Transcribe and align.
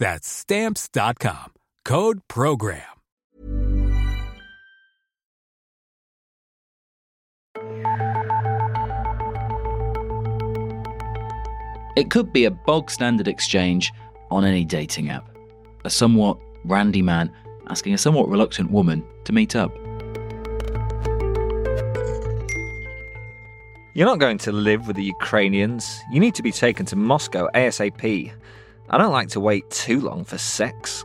That's 0.00 0.26
stamps.com. 0.26 1.52
Code 1.84 2.20
program. 2.26 2.82
It 11.96 12.08
could 12.08 12.32
be 12.32 12.46
a 12.46 12.50
bog 12.50 12.90
standard 12.90 13.28
exchange 13.28 13.92
on 14.30 14.46
any 14.46 14.64
dating 14.64 15.10
app. 15.10 15.28
A 15.84 15.90
somewhat 15.90 16.38
randy 16.64 17.02
man 17.02 17.30
asking 17.68 17.92
a 17.92 17.98
somewhat 17.98 18.30
reluctant 18.30 18.70
woman 18.70 19.04
to 19.24 19.34
meet 19.34 19.54
up. 19.54 19.70
You're 23.92 24.06
not 24.06 24.18
going 24.18 24.38
to 24.38 24.52
live 24.52 24.86
with 24.86 24.96
the 24.96 25.04
Ukrainians. 25.04 26.00
You 26.10 26.20
need 26.20 26.34
to 26.36 26.42
be 26.42 26.52
taken 26.52 26.86
to 26.86 26.96
Moscow 26.96 27.48
ASAP. 27.54 28.32
I 28.90 28.98
don't 28.98 29.12
like 29.12 29.28
to 29.30 29.40
wait 29.40 29.70
too 29.70 30.00
long 30.00 30.24
for 30.24 30.36
sex. 30.36 31.04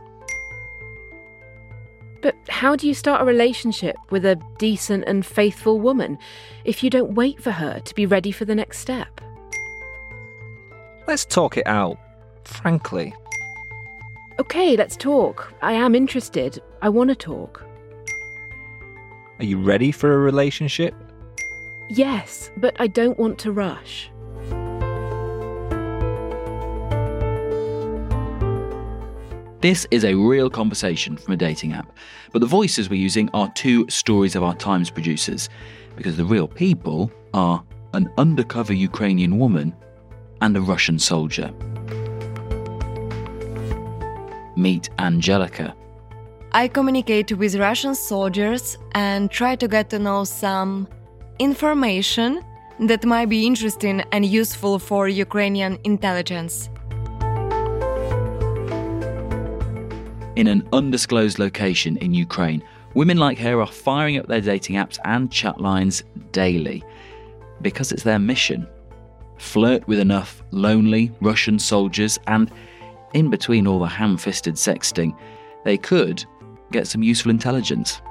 But 2.20 2.34
how 2.48 2.74
do 2.74 2.88
you 2.88 2.94
start 2.94 3.22
a 3.22 3.24
relationship 3.24 3.96
with 4.10 4.24
a 4.24 4.40
decent 4.58 5.04
and 5.06 5.24
faithful 5.24 5.78
woman 5.78 6.18
if 6.64 6.82
you 6.82 6.90
don't 6.90 7.14
wait 7.14 7.40
for 7.40 7.52
her 7.52 7.78
to 7.78 7.94
be 7.94 8.04
ready 8.04 8.32
for 8.32 8.44
the 8.44 8.54
next 8.54 8.78
step? 8.80 9.20
Let's 11.06 11.24
talk 11.24 11.56
it 11.56 11.66
out, 11.68 11.98
frankly. 12.42 13.14
Okay, 14.40 14.76
let's 14.76 14.96
talk. 14.96 15.54
I 15.62 15.72
am 15.72 15.94
interested. 15.94 16.60
I 16.82 16.88
want 16.88 17.10
to 17.10 17.16
talk. 17.16 17.62
Are 19.38 19.44
you 19.44 19.58
ready 19.60 19.92
for 19.92 20.12
a 20.12 20.18
relationship? 20.18 20.94
Yes, 21.88 22.50
but 22.56 22.74
I 22.80 22.88
don't 22.88 23.18
want 23.18 23.38
to 23.40 23.52
rush. 23.52 24.10
This 29.62 29.86
is 29.90 30.04
a 30.04 30.14
real 30.14 30.50
conversation 30.50 31.16
from 31.16 31.32
a 31.32 31.36
dating 31.36 31.72
app, 31.72 31.90
but 32.30 32.40
the 32.40 32.46
voices 32.46 32.90
we're 32.90 33.00
using 33.00 33.30
are 33.32 33.50
two 33.54 33.88
Stories 33.88 34.36
of 34.36 34.42
Our 34.42 34.54
Times 34.54 34.90
producers, 34.90 35.48
because 35.96 36.18
the 36.18 36.26
real 36.26 36.46
people 36.46 37.10
are 37.32 37.64
an 37.94 38.12
undercover 38.18 38.74
Ukrainian 38.74 39.38
woman 39.38 39.74
and 40.42 40.54
a 40.58 40.60
Russian 40.60 40.98
soldier. 40.98 41.50
Meet 44.56 44.90
Angelica. 44.98 45.74
I 46.52 46.68
communicate 46.68 47.32
with 47.32 47.54
Russian 47.54 47.94
soldiers 47.94 48.76
and 48.94 49.30
try 49.30 49.56
to 49.56 49.66
get 49.66 49.88
to 49.90 49.98
know 49.98 50.24
some 50.24 50.86
information 51.38 52.42
that 52.80 53.06
might 53.06 53.30
be 53.30 53.46
interesting 53.46 54.02
and 54.12 54.26
useful 54.26 54.78
for 54.78 55.08
Ukrainian 55.08 55.78
intelligence. 55.84 56.68
In 60.36 60.48
an 60.48 60.68
undisclosed 60.74 61.38
location 61.38 61.96
in 61.96 62.12
Ukraine, 62.12 62.62
women 62.92 63.16
like 63.16 63.38
her 63.38 63.58
are 63.58 63.66
firing 63.66 64.18
up 64.18 64.26
their 64.26 64.42
dating 64.42 64.76
apps 64.76 64.98
and 65.06 65.32
chat 65.32 65.62
lines 65.62 66.04
daily 66.32 66.84
because 67.62 67.90
it's 67.90 68.02
their 68.02 68.18
mission. 68.18 68.66
Flirt 69.38 69.88
with 69.88 69.98
enough 69.98 70.42
lonely 70.50 71.10
Russian 71.22 71.58
soldiers, 71.58 72.18
and 72.26 72.50
in 73.14 73.30
between 73.30 73.66
all 73.66 73.78
the 73.78 73.86
ham 73.86 74.18
fisted 74.18 74.56
sexting, 74.56 75.16
they 75.64 75.78
could 75.78 76.22
get 76.70 76.86
some 76.86 77.02
useful 77.02 77.30
intelligence. 77.30 78.02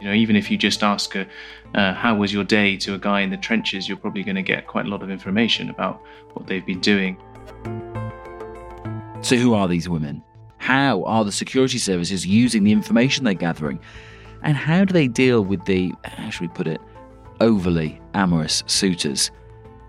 You 0.00 0.08
know, 0.08 0.14
even 0.14 0.36
if 0.36 0.48
you 0.48 0.56
just 0.56 0.84
ask, 0.84 1.16
a, 1.16 1.26
uh, 1.74 1.92
"How 1.94 2.14
was 2.14 2.32
your 2.32 2.44
day?" 2.44 2.76
to 2.78 2.94
a 2.94 2.98
guy 2.98 3.20
in 3.20 3.30
the 3.30 3.36
trenches, 3.36 3.88
you're 3.88 3.98
probably 3.98 4.22
going 4.22 4.36
to 4.36 4.42
get 4.42 4.68
quite 4.68 4.86
a 4.86 4.88
lot 4.88 5.02
of 5.02 5.10
information 5.10 5.70
about 5.70 6.00
what 6.34 6.46
they've 6.46 6.64
been 6.64 6.80
doing. 6.80 7.16
So, 9.22 9.36
who 9.36 9.54
are 9.54 9.66
these 9.68 9.88
women? 9.88 10.22
How 10.60 11.02
are 11.04 11.24
the 11.24 11.32
security 11.32 11.78
services 11.78 12.26
using 12.26 12.64
the 12.64 12.70
information 12.70 13.24
they're 13.24 13.32
gathering? 13.32 13.80
And 14.42 14.58
how 14.58 14.84
do 14.84 14.92
they 14.92 15.08
deal 15.08 15.42
with 15.42 15.64
the, 15.64 15.90
how 16.04 16.28
should 16.28 16.42
we 16.42 16.48
put 16.48 16.66
it, 16.66 16.82
overly 17.40 17.98
amorous 18.12 18.62
suitors? 18.66 19.30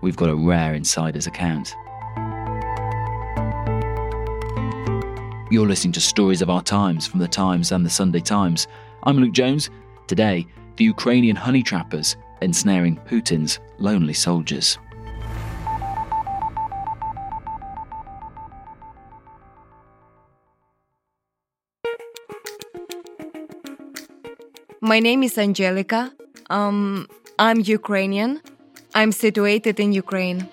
We've 0.00 0.16
got 0.16 0.30
a 0.30 0.34
rare 0.34 0.74
insider's 0.74 1.26
account. 1.26 1.74
You're 5.52 5.68
listening 5.68 5.92
to 5.92 6.00
Stories 6.00 6.40
of 6.40 6.48
Our 6.48 6.62
Times 6.62 7.06
from 7.06 7.20
the 7.20 7.28
Times 7.28 7.70
and 7.70 7.84
the 7.84 7.90
Sunday 7.90 8.20
Times. 8.20 8.66
I'm 9.02 9.18
Luke 9.18 9.34
Jones. 9.34 9.68
Today, 10.06 10.46
the 10.76 10.84
Ukrainian 10.84 11.36
honey 11.36 11.62
trappers 11.62 12.16
ensnaring 12.40 12.96
Putin's 13.06 13.60
lonely 13.78 14.14
soldiers. 14.14 14.78
My 24.84 24.98
name 24.98 25.22
is 25.22 25.38
Angelica. 25.38 26.12
Um, 26.50 27.06
I'm 27.38 27.60
Ukrainian. 27.60 28.40
I'm 28.96 29.12
situated 29.12 29.78
in 29.78 29.92
Ukraine. 29.92 30.48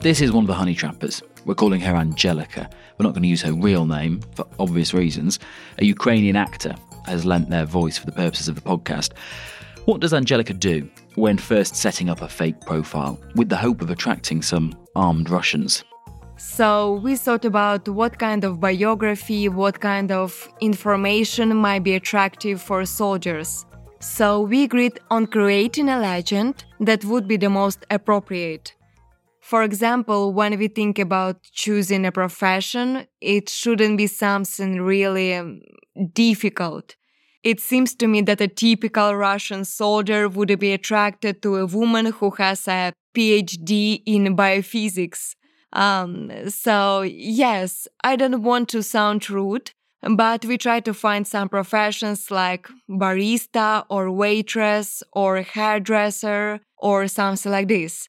This 0.00 0.22
is 0.22 0.32
one 0.32 0.44
of 0.44 0.48
the 0.48 0.54
honey 0.54 0.74
trappers. 0.74 1.22
We're 1.44 1.54
calling 1.54 1.82
her 1.82 1.94
Angelica. 1.94 2.70
We're 2.96 3.04
not 3.04 3.12
going 3.12 3.24
to 3.24 3.28
use 3.28 3.42
her 3.42 3.52
real 3.52 3.84
name 3.84 4.22
for 4.34 4.46
obvious 4.58 4.94
reasons. 4.94 5.38
A 5.78 5.84
Ukrainian 5.84 6.36
actor 6.36 6.74
has 7.04 7.26
lent 7.26 7.50
their 7.50 7.66
voice 7.66 7.98
for 7.98 8.06
the 8.06 8.12
purposes 8.12 8.48
of 8.48 8.54
the 8.54 8.62
podcast. 8.62 9.10
What 9.84 10.00
does 10.00 10.14
Angelica 10.14 10.54
do 10.54 10.88
when 11.16 11.36
first 11.36 11.76
setting 11.76 12.08
up 12.08 12.22
a 12.22 12.28
fake 12.28 12.62
profile 12.62 13.20
with 13.34 13.50
the 13.50 13.58
hope 13.58 13.82
of 13.82 13.90
attracting 13.90 14.40
some 14.40 14.74
armed 14.96 15.28
Russians? 15.28 15.84
So 16.46 17.00
we 17.02 17.16
thought 17.16 17.46
about 17.46 17.88
what 17.88 18.18
kind 18.18 18.44
of 18.44 18.60
biography, 18.60 19.48
what 19.48 19.80
kind 19.80 20.12
of 20.12 20.48
information 20.60 21.56
might 21.56 21.82
be 21.82 21.94
attractive 21.94 22.60
for 22.60 22.84
soldiers. 22.84 23.64
So 23.98 24.42
we 24.42 24.62
agreed 24.64 25.00
on 25.10 25.26
creating 25.26 25.88
a 25.88 25.98
legend 25.98 26.64
that 26.80 27.04
would 27.06 27.26
be 27.26 27.38
the 27.38 27.48
most 27.48 27.84
appropriate. 27.90 28.74
For 29.40 29.62
example, 29.62 30.32
when 30.32 30.56
we 30.58 30.68
think 30.68 30.98
about 30.98 31.42
choosing 31.42 32.04
a 32.04 32.12
profession, 32.12 33.06
it 33.22 33.48
shouldn't 33.48 33.96
be 33.96 34.06
something 34.06 34.82
really 34.82 35.34
um, 35.34 35.62
difficult. 36.12 36.94
It 37.42 37.58
seems 37.58 37.94
to 37.96 38.06
me 38.06 38.20
that 38.20 38.42
a 38.42 38.48
typical 38.48 39.16
Russian 39.16 39.64
soldier 39.64 40.28
would 40.28 40.56
be 40.60 40.72
attracted 40.72 41.42
to 41.42 41.56
a 41.56 41.66
woman 41.66 42.06
who 42.06 42.30
has 42.32 42.68
a 42.68 42.92
PhD 43.14 44.02
in 44.06 44.36
biophysics 44.36 45.34
Um, 45.74 46.30
so, 46.50 47.02
yes, 47.02 47.88
I 48.04 48.16
don't 48.16 48.42
want 48.42 48.68
to 48.70 48.82
sound 48.82 49.28
rude, 49.28 49.72
but 50.02 50.44
we 50.44 50.56
try 50.56 50.80
to 50.80 50.94
find 50.94 51.26
some 51.26 51.48
professions 51.48 52.30
like 52.30 52.68
barista 52.88 53.84
or 53.90 54.10
waitress 54.10 55.02
or 55.12 55.42
hairdresser 55.42 56.60
or 56.78 57.08
something 57.08 57.50
like 57.50 57.68
this. 57.68 58.08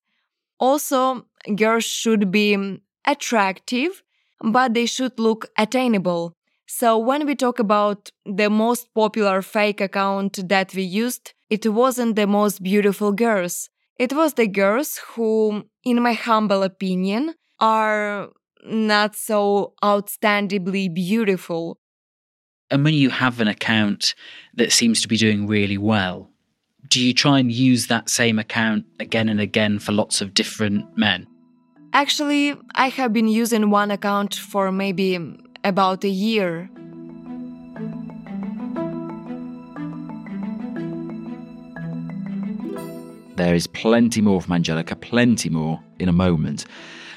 Also, 0.60 1.26
girls 1.56 1.86
should 1.86 2.32
be 2.32 2.80
attractive, 3.06 4.04
but 4.42 4.74
they 4.74 4.86
should 4.86 5.20
look 5.20 5.48
attainable. 5.58 6.34
So 6.68 6.98
when 6.98 7.26
we 7.26 7.36
talk 7.36 7.60
about 7.60 8.10
the 8.26 8.50
most 8.50 8.94
popular 8.94 9.42
fake 9.42 9.82
account 9.82 10.48
that 10.50 10.74
we 10.74 10.84
used, 10.84 11.34
it 11.50 11.68
wasn't 11.68 12.16
the 12.16 12.28
most 12.28 12.64
beautiful 12.64 13.12
girls. 13.12 13.70
It 14.00 14.14
was 14.14 14.34
the 14.34 14.48
girls 14.48 15.00
who, 15.16 15.66
in 15.84 16.02
my 16.02 16.14
humble 16.14 16.64
opinion, 16.64 17.36
are 17.60 18.30
not 18.64 19.16
so 19.16 19.74
outstandingly 19.84 20.94
beautiful. 20.94 21.78
And 22.72 22.84
when 22.84 22.94
you 22.94 23.10
have 23.10 23.40
an 23.40 23.48
account 23.48 24.16
that 24.56 24.72
seems 24.72 25.02
to 25.02 25.08
be 25.08 25.18
doing 25.18 25.48
really 25.48 25.78
well, 25.78 26.30
do 26.90 27.02
you 27.02 27.14
try 27.14 27.40
and 27.40 27.52
use 27.52 27.88
that 27.88 28.10
same 28.10 28.40
account 28.40 28.86
again 29.00 29.30
and 29.30 29.40
again 29.40 29.80
for 29.80 29.92
lots 29.92 30.22
of 30.22 30.34
different 30.34 30.98
men? 30.98 31.28
Actually, 31.94 32.56
I 32.76 32.90
have 32.90 33.14
been 33.14 33.28
using 33.28 33.70
one 33.70 33.92
account 33.92 34.36
for 34.36 34.72
maybe 34.72 35.18
about 35.64 36.04
a 36.04 36.10
year. 36.10 36.70
There 43.36 43.54
is 43.54 43.68
plenty 43.68 44.22
more 44.22 44.42
from 44.42 44.54
Angelica, 44.54 44.96
plenty 44.96 45.50
more 45.50 45.82
in 46.00 46.08
a 46.08 46.14
moment. 46.14 46.66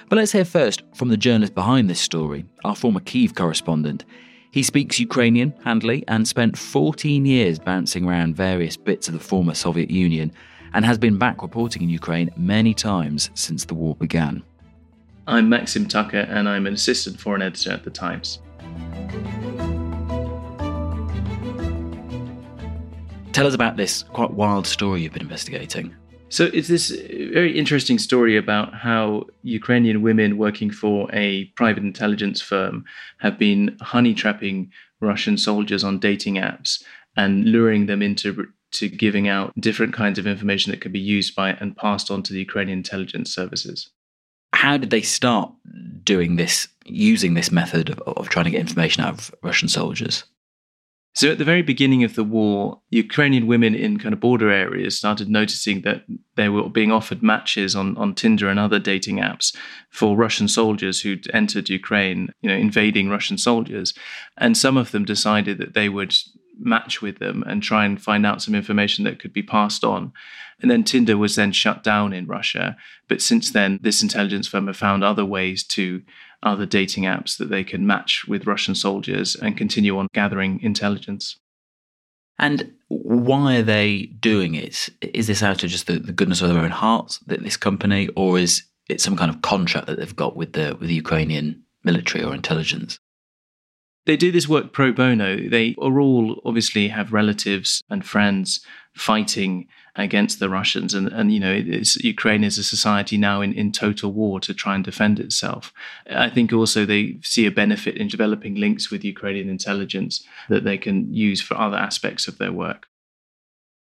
But 0.08 0.16
let's 0.16 0.32
hear 0.32 0.46
first 0.46 0.82
from 0.94 1.08
the 1.08 1.18
journalist 1.18 1.54
behind 1.54 1.90
this 1.90 2.00
story, 2.00 2.46
our 2.64 2.74
former 2.74 3.00
Kiev 3.00 3.34
correspondent. 3.34 4.06
He 4.50 4.62
speaks 4.62 4.98
Ukrainian 4.98 5.52
handily 5.64 6.02
and 6.08 6.26
spent 6.26 6.56
14 6.56 7.26
years 7.26 7.58
bouncing 7.58 8.06
around 8.06 8.34
various 8.34 8.76
bits 8.76 9.08
of 9.08 9.14
the 9.14 9.20
former 9.20 9.52
Soviet 9.52 9.90
Union 9.90 10.32
and 10.72 10.86
has 10.86 10.96
been 10.96 11.18
back 11.18 11.42
reporting 11.42 11.82
in 11.82 11.90
Ukraine 11.90 12.30
many 12.38 12.72
times 12.72 13.28
since 13.34 13.66
the 13.66 13.74
war 13.74 13.94
began. 13.96 14.42
I'm 15.26 15.50
Maxim 15.50 15.86
Tucker 15.86 16.26
and 16.30 16.48
I'm 16.48 16.66
an 16.66 16.72
assistant 16.72 17.20
foreign 17.20 17.42
editor 17.42 17.72
at 17.72 17.84
The 17.84 17.90
Times. 17.90 18.38
Tell 23.32 23.46
us 23.46 23.54
about 23.54 23.76
this 23.76 24.04
quite 24.04 24.30
wild 24.30 24.66
story 24.66 25.02
you've 25.02 25.12
been 25.12 25.22
investigating. 25.22 25.94
So 26.30 26.50
it's 26.52 26.68
this 26.68 26.90
very 26.90 27.58
interesting 27.58 27.98
story 27.98 28.36
about 28.36 28.74
how 28.74 29.26
Ukrainian 29.42 30.02
women 30.02 30.36
working 30.36 30.70
for 30.70 31.08
a 31.12 31.46
private 31.56 31.82
intelligence 31.82 32.42
firm 32.42 32.84
have 33.18 33.38
been 33.38 33.76
honey 33.80 34.12
trapping 34.12 34.70
Russian 35.00 35.38
soldiers 35.38 35.82
on 35.82 35.98
dating 35.98 36.34
apps 36.34 36.82
and 37.16 37.46
luring 37.46 37.86
them 37.86 38.02
into 38.02 38.46
to 38.72 38.88
giving 38.90 39.26
out 39.26 39.54
different 39.58 39.94
kinds 39.94 40.18
of 40.18 40.26
information 40.26 40.70
that 40.70 40.82
could 40.82 40.92
be 40.92 41.00
used 41.00 41.34
by 41.34 41.50
and 41.52 41.76
passed 41.76 42.10
on 42.10 42.22
to 42.22 42.34
the 42.34 42.40
Ukrainian 42.40 42.78
intelligence 42.78 43.34
services. 43.34 43.88
How 44.52 44.76
did 44.76 44.90
they 44.90 45.00
start 45.00 45.50
doing 46.04 46.36
this, 46.36 46.68
using 46.84 47.32
this 47.32 47.50
method 47.50 47.88
of, 47.88 48.00
of 48.00 48.28
trying 48.28 48.44
to 48.44 48.50
get 48.50 48.60
information 48.60 49.02
out 49.02 49.14
of 49.14 49.34
Russian 49.42 49.68
soldiers? 49.68 50.24
So 51.18 51.32
at 51.32 51.38
the 51.38 51.44
very 51.44 51.62
beginning 51.62 52.04
of 52.04 52.14
the 52.14 52.22
war, 52.22 52.80
Ukrainian 52.90 53.48
women 53.48 53.74
in 53.74 53.98
kind 53.98 54.12
of 54.12 54.20
border 54.20 54.52
areas 54.52 54.96
started 54.96 55.28
noticing 55.28 55.82
that 55.82 56.04
they 56.36 56.48
were 56.48 56.68
being 56.68 56.92
offered 56.92 57.24
matches 57.24 57.74
on, 57.74 57.96
on 57.96 58.14
Tinder 58.14 58.48
and 58.48 58.60
other 58.60 58.78
dating 58.78 59.16
apps 59.16 59.52
for 59.90 60.16
Russian 60.16 60.46
soldiers 60.46 61.00
who'd 61.00 61.28
entered 61.34 61.68
Ukraine, 61.68 62.32
you 62.40 62.48
know, 62.48 62.54
invading 62.54 63.08
Russian 63.08 63.36
soldiers. 63.36 63.94
And 64.36 64.56
some 64.56 64.76
of 64.76 64.92
them 64.92 65.04
decided 65.04 65.58
that 65.58 65.74
they 65.74 65.88
would 65.88 66.14
match 66.58 67.00
with 67.00 67.18
them 67.18 67.44
and 67.46 67.62
try 67.62 67.84
and 67.84 68.00
find 68.02 68.26
out 68.26 68.42
some 68.42 68.54
information 68.54 69.04
that 69.04 69.18
could 69.18 69.32
be 69.32 69.42
passed 69.42 69.84
on. 69.84 70.12
And 70.60 70.70
then 70.70 70.84
Tinder 70.84 71.16
was 71.16 71.36
then 71.36 71.52
shut 71.52 71.84
down 71.84 72.12
in 72.12 72.26
Russia. 72.26 72.76
But 73.08 73.22
since 73.22 73.50
then, 73.50 73.78
this 73.82 74.02
intelligence 74.02 74.48
firm 74.48 74.66
have 74.66 74.76
found 74.76 75.04
other 75.04 75.24
ways 75.24 75.62
to 75.64 76.02
other 76.42 76.66
dating 76.66 77.04
apps 77.04 77.36
that 77.38 77.50
they 77.50 77.64
can 77.64 77.86
match 77.86 78.26
with 78.26 78.46
Russian 78.46 78.74
soldiers 78.74 79.34
and 79.34 79.56
continue 79.56 79.98
on 79.98 80.08
gathering 80.12 80.60
intelligence. 80.62 81.36
And 82.38 82.72
why 82.88 83.56
are 83.56 83.62
they 83.62 84.06
doing 84.20 84.54
it? 84.54 84.88
Is 85.02 85.26
this 85.26 85.42
out 85.42 85.64
of 85.64 85.70
just 85.70 85.88
the, 85.88 85.98
the 85.98 86.12
goodness 86.12 86.40
of 86.40 86.48
their 86.48 86.62
own 86.62 86.70
hearts, 86.70 87.18
that 87.26 87.42
this 87.42 87.56
company, 87.56 88.08
or 88.14 88.38
is 88.38 88.62
it 88.88 89.00
some 89.00 89.16
kind 89.16 89.30
of 89.30 89.42
contract 89.42 89.86
that 89.88 89.98
they've 89.98 90.16
got 90.16 90.36
with 90.36 90.52
the 90.52 90.76
with 90.78 90.88
the 90.88 90.94
Ukrainian 90.94 91.64
military 91.82 92.24
or 92.24 92.34
intelligence? 92.34 92.98
They 94.08 94.16
do 94.16 94.32
this 94.32 94.48
work 94.48 94.72
pro 94.72 94.90
bono. 94.90 95.36
They 95.36 95.74
are 95.78 96.00
all 96.00 96.40
obviously 96.42 96.88
have 96.88 97.12
relatives 97.12 97.82
and 97.90 98.02
friends 98.02 98.64
fighting 98.94 99.68
against 99.96 100.40
the 100.40 100.48
Russians. 100.48 100.94
And, 100.94 101.08
and 101.08 101.30
you 101.30 101.38
know, 101.38 101.62
Ukraine 102.00 102.42
is 102.42 102.56
a 102.56 102.64
society 102.64 103.18
now 103.18 103.42
in, 103.42 103.52
in 103.52 103.70
total 103.70 104.10
war 104.10 104.40
to 104.40 104.54
try 104.54 104.74
and 104.74 104.82
defend 104.82 105.20
itself. 105.20 105.74
I 106.10 106.30
think 106.30 106.54
also 106.54 106.86
they 106.86 107.18
see 107.22 107.44
a 107.44 107.50
benefit 107.50 107.98
in 107.98 108.08
developing 108.08 108.54
links 108.54 108.90
with 108.90 109.04
Ukrainian 109.04 109.50
intelligence 109.50 110.24
that 110.48 110.64
they 110.64 110.78
can 110.78 111.12
use 111.12 111.42
for 111.42 111.58
other 111.58 111.76
aspects 111.76 112.26
of 112.26 112.38
their 112.38 112.52
work. 112.52 112.86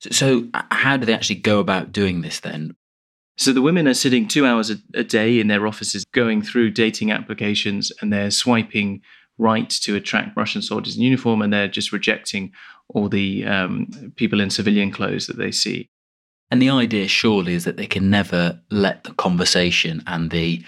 So, 0.00 0.10
so 0.10 0.48
how 0.72 0.96
do 0.96 1.06
they 1.06 1.14
actually 1.14 1.36
go 1.36 1.60
about 1.60 1.92
doing 1.92 2.22
this 2.22 2.40
then? 2.40 2.74
So 3.36 3.52
the 3.52 3.62
women 3.62 3.86
are 3.86 3.94
sitting 3.94 4.26
two 4.26 4.44
hours 4.44 4.70
a, 4.70 4.78
a 4.92 5.04
day 5.04 5.38
in 5.38 5.46
their 5.46 5.68
offices 5.68 6.04
going 6.10 6.42
through 6.42 6.72
dating 6.72 7.12
applications 7.12 7.92
and 8.00 8.12
they're 8.12 8.32
swiping 8.32 9.02
right 9.38 9.68
to 9.68 9.96
attract 9.96 10.36
Russian 10.36 10.62
soldiers 10.62 10.96
in 10.96 11.02
uniform 11.02 11.42
and 11.42 11.52
they're 11.52 11.68
just 11.68 11.92
rejecting 11.92 12.52
all 12.88 13.08
the 13.08 13.44
um, 13.44 14.12
people 14.16 14.40
in 14.40 14.50
civilian 14.50 14.90
clothes 14.90 15.26
that 15.26 15.36
they 15.36 15.50
see. 15.50 15.88
And 16.50 16.62
the 16.62 16.70
idea, 16.70 17.08
surely, 17.08 17.54
is 17.54 17.64
that 17.64 17.76
they 17.76 17.86
can 17.86 18.08
never 18.08 18.60
let 18.70 19.04
the 19.04 19.12
conversation 19.14 20.02
and 20.06 20.30
the 20.30 20.64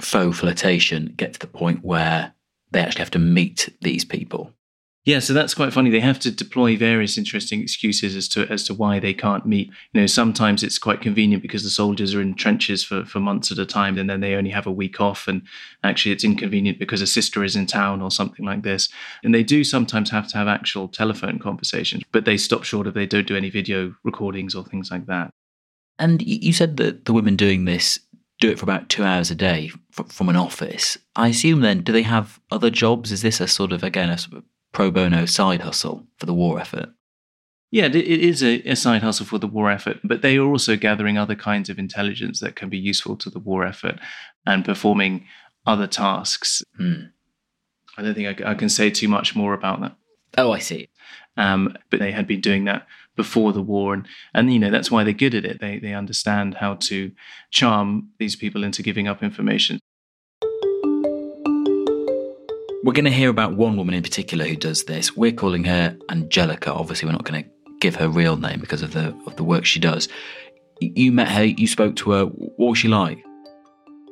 faux 0.00 0.38
flirtation 0.38 1.12
get 1.16 1.32
to 1.34 1.38
the 1.40 1.46
point 1.46 1.84
where 1.84 2.32
they 2.70 2.80
actually 2.80 3.00
have 3.00 3.10
to 3.10 3.18
meet 3.18 3.68
these 3.80 4.04
people. 4.04 4.54
Yeah, 5.06 5.20
so 5.20 5.32
that's 5.32 5.54
quite 5.54 5.72
funny. 5.72 5.88
They 5.88 6.00
have 6.00 6.18
to 6.20 6.30
deploy 6.30 6.76
various 6.76 7.16
interesting 7.16 7.62
excuses 7.62 8.14
as 8.14 8.28
to 8.28 8.46
as 8.52 8.64
to 8.64 8.74
why 8.74 8.98
they 8.98 9.14
can't 9.14 9.46
meet. 9.46 9.68
You 9.92 10.02
know, 10.02 10.06
sometimes 10.06 10.62
it's 10.62 10.78
quite 10.78 11.00
convenient 11.00 11.42
because 11.42 11.62
the 11.62 11.70
soldiers 11.70 12.14
are 12.14 12.20
in 12.20 12.34
trenches 12.34 12.84
for, 12.84 13.06
for 13.06 13.18
months 13.18 13.50
at 13.50 13.58
a 13.58 13.64
time, 13.64 13.96
and 13.96 14.10
then 14.10 14.20
they 14.20 14.34
only 14.34 14.50
have 14.50 14.66
a 14.66 14.72
week 14.72 15.00
off. 15.00 15.26
And 15.26 15.40
actually, 15.82 16.12
it's 16.12 16.24
inconvenient 16.24 16.78
because 16.78 17.00
a 17.00 17.06
sister 17.06 17.42
is 17.42 17.56
in 17.56 17.66
town 17.66 18.02
or 18.02 18.10
something 18.10 18.44
like 18.44 18.62
this. 18.62 18.90
And 19.24 19.34
they 19.34 19.42
do 19.42 19.64
sometimes 19.64 20.10
have 20.10 20.28
to 20.28 20.36
have 20.36 20.48
actual 20.48 20.86
telephone 20.86 21.38
conversations, 21.38 22.02
but 22.12 22.26
they 22.26 22.36
stop 22.36 22.64
short 22.64 22.86
if 22.86 22.92
they 22.92 23.06
don't 23.06 23.26
do 23.26 23.36
any 23.36 23.48
video 23.48 23.94
recordings 24.04 24.54
or 24.54 24.64
things 24.64 24.90
like 24.90 25.06
that. 25.06 25.30
And 25.98 26.20
you 26.20 26.52
said 26.52 26.76
that 26.76 27.06
the 27.06 27.14
women 27.14 27.36
doing 27.36 27.64
this 27.64 28.00
do 28.40 28.50
it 28.50 28.58
for 28.58 28.64
about 28.64 28.88
two 28.88 29.04
hours 29.04 29.30
a 29.30 29.34
day 29.34 29.70
from 30.08 30.28
an 30.28 30.36
office. 30.36 30.98
I 31.14 31.28
assume 31.28 31.60
then, 31.60 31.82
do 31.82 31.92
they 31.92 32.02
have 32.02 32.40
other 32.50 32.70
jobs? 32.70 33.12
Is 33.12 33.22
this 33.22 33.40
a 33.40 33.46
sort 33.46 33.72
of 33.72 33.82
again 33.82 34.08
a 34.08 34.18
sort 34.18 34.38
of 34.38 34.44
pro 34.72 34.90
bono 34.90 35.26
side 35.26 35.62
hustle 35.62 36.06
for 36.16 36.26
the 36.26 36.34
war 36.34 36.60
effort. 36.60 36.90
Yeah, 37.72 37.86
it 37.86 37.94
is 37.94 38.42
a, 38.42 38.60
a, 38.68 38.74
side 38.74 39.02
hustle 39.02 39.26
for 39.26 39.38
the 39.38 39.46
war 39.46 39.70
effort, 39.70 40.00
but 40.02 40.22
they 40.22 40.36
are 40.38 40.46
also 40.46 40.76
gathering 40.76 41.16
other 41.16 41.36
kinds 41.36 41.70
of 41.70 41.78
intelligence 41.78 42.40
that 42.40 42.56
can 42.56 42.68
be 42.68 42.78
useful 42.78 43.16
to 43.18 43.30
the 43.30 43.38
war 43.38 43.64
effort 43.64 44.00
and 44.44 44.64
performing 44.64 45.24
other 45.66 45.86
tasks. 45.86 46.64
Hmm. 46.76 47.02
I 47.96 48.02
don't 48.02 48.14
think 48.14 48.40
I, 48.40 48.50
I, 48.50 48.54
can 48.54 48.68
say 48.68 48.90
too 48.90 49.06
much 49.06 49.36
more 49.36 49.54
about 49.54 49.80
that. 49.82 49.96
Oh, 50.36 50.50
I 50.50 50.58
see. 50.58 50.88
Um, 51.36 51.76
but 51.90 52.00
they 52.00 52.10
had 52.10 52.26
been 52.26 52.40
doing 52.40 52.64
that 52.64 52.86
before 53.14 53.52
the 53.52 53.62
war, 53.62 53.94
and 53.94 54.06
and 54.34 54.52
you 54.52 54.58
know 54.58 54.70
that's 54.70 54.90
why 54.90 55.04
they're 55.04 55.12
good 55.12 55.34
at 55.34 55.44
it. 55.44 55.60
They 55.60 55.78
they 55.78 55.94
understand 55.94 56.54
how 56.54 56.74
to 56.74 57.12
charm 57.50 58.08
these 58.18 58.36
people 58.36 58.64
into 58.64 58.82
giving 58.82 59.06
up 59.06 59.22
information. 59.22 59.78
We're 62.82 62.94
going 62.94 63.04
to 63.04 63.10
hear 63.10 63.28
about 63.28 63.56
one 63.56 63.76
woman 63.76 63.94
in 63.94 64.02
particular 64.02 64.46
who 64.46 64.56
does 64.56 64.84
this. 64.84 65.14
We're 65.14 65.32
calling 65.32 65.64
her 65.64 65.98
Angelica. 66.08 66.72
Obviously, 66.72 67.06
we're 67.06 67.12
not 67.12 67.24
going 67.24 67.44
to 67.44 67.50
give 67.78 67.96
her 67.96 68.08
real 68.08 68.38
name 68.38 68.58
because 68.58 68.80
of 68.80 68.94
the 68.94 69.14
of 69.26 69.36
the 69.36 69.44
work 69.44 69.66
she 69.66 69.78
does. 69.78 70.08
You 70.80 71.12
met 71.12 71.28
her, 71.28 71.44
you 71.44 71.66
spoke 71.66 71.94
to 71.96 72.12
her. 72.12 72.24
What 72.24 72.70
was 72.70 72.78
she 72.78 72.88
like? 72.88 73.22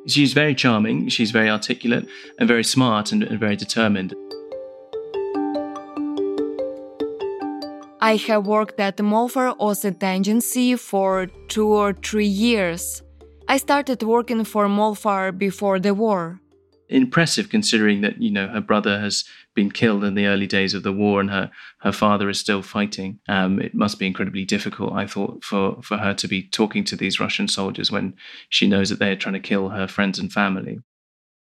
She's 0.05 0.33
very 0.33 0.53
charming. 0.53 1.09
She's 1.09 1.31
very 1.31 1.49
articulate 1.49 2.07
and 2.37 2.47
very 2.47 2.63
smart 2.63 3.11
and, 3.11 3.23
and 3.23 3.39
very 3.39 3.55
determined. 3.55 4.13
I 8.01 8.17
have 8.27 8.45
worked 8.45 8.79
at 8.79 8.97
the 8.97 9.03
Molfar 9.03 9.57
OSINT 9.57 10.03
Agency 10.03 10.75
for 10.75 11.25
two 11.47 11.67
or 11.69 11.93
three 11.93 12.33
years. 12.47 13.01
I 13.47 13.57
started 13.57 14.03
working 14.03 14.43
for 14.43 14.67
Molfar 14.67 15.35
before 15.35 15.79
the 15.79 15.95
war 15.95 16.39
impressive 16.89 17.49
considering 17.49 18.01
that 18.01 18.21
you 18.21 18.31
know 18.31 18.47
her 18.47 18.61
brother 18.61 18.99
has 18.99 19.23
been 19.55 19.71
killed 19.71 20.03
in 20.03 20.15
the 20.15 20.25
early 20.25 20.47
days 20.47 20.73
of 20.73 20.83
the 20.83 20.91
war 20.91 21.21
and 21.21 21.29
her 21.29 21.51
her 21.79 21.91
father 21.91 22.29
is 22.29 22.39
still 22.39 22.61
fighting. 22.61 23.19
Um, 23.27 23.61
it 23.61 23.73
must 23.73 23.99
be 23.99 24.07
incredibly 24.07 24.45
difficult, 24.45 24.93
I 24.93 25.05
thought, 25.05 25.43
for 25.43 25.81
for 25.81 25.97
her 25.97 26.13
to 26.15 26.27
be 26.27 26.43
talking 26.43 26.83
to 26.85 26.95
these 26.95 27.19
Russian 27.19 27.47
soldiers 27.47 27.91
when 27.91 28.15
she 28.49 28.67
knows 28.67 28.89
that 28.89 28.99
they 28.99 29.11
are 29.11 29.15
trying 29.15 29.33
to 29.33 29.39
kill 29.39 29.69
her 29.69 29.87
friends 29.87 30.19
and 30.19 30.31
family. 30.31 30.79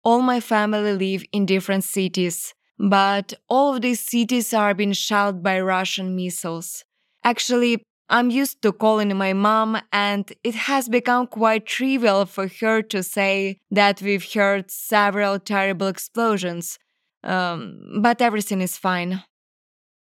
All 0.05 0.23
my 0.23 0.41
family 0.41 0.95
live 0.95 1.25
in 1.33 1.47
different 1.47 1.85
cities, 1.85 2.55
but 2.79 3.35
all 3.49 3.75
of 3.75 3.83
these 3.83 4.01
cities 4.01 4.53
are 4.53 4.75
being 4.75 4.93
shelled 4.93 5.43
by 5.43 5.61
Russian 5.61 6.17
missiles. 6.17 6.85
Actually, 7.25 7.85
I'm 8.13 8.29
used 8.31 8.61
to 8.61 8.73
calling 8.73 9.17
my 9.17 9.33
mom, 9.33 9.81
and 9.91 10.31
it 10.45 10.55
has 10.55 10.87
become 10.87 11.27
quite 11.27 11.65
trivial 11.65 12.27
for 12.27 12.47
her 12.61 12.83
to 12.83 13.03
say 13.03 13.59
that 13.71 14.03
we've 14.03 14.35
heard 14.35 14.71
several 14.71 15.39
terrible 15.39 15.87
explosions. 15.87 16.79
Um, 17.25 18.01
but 18.03 18.21
everything 18.21 18.61
is 18.61 18.77
fine. 18.77 19.25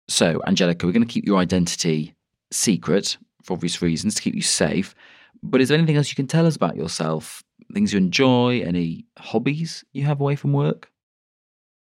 So, 0.09 0.41
Angelica, 0.45 0.85
we're 0.85 0.91
going 0.91 1.07
to 1.07 1.13
keep 1.13 1.25
your 1.25 1.37
identity 1.37 2.13
secret 2.51 3.17
for 3.43 3.53
obvious 3.53 3.81
reasons 3.81 4.15
to 4.15 4.21
keep 4.21 4.35
you 4.35 4.41
safe. 4.41 4.93
But 5.41 5.61
is 5.61 5.69
there 5.69 5.77
anything 5.77 5.95
else 5.95 6.09
you 6.09 6.15
can 6.15 6.27
tell 6.27 6.45
us 6.45 6.57
about 6.57 6.75
yourself? 6.75 7.43
Things 7.73 7.93
you 7.93 7.97
enjoy? 7.97 8.59
Any 8.59 9.05
hobbies 9.17 9.85
you 9.93 10.03
have 10.03 10.19
away 10.19 10.35
from 10.35 10.51
work? 10.51 10.91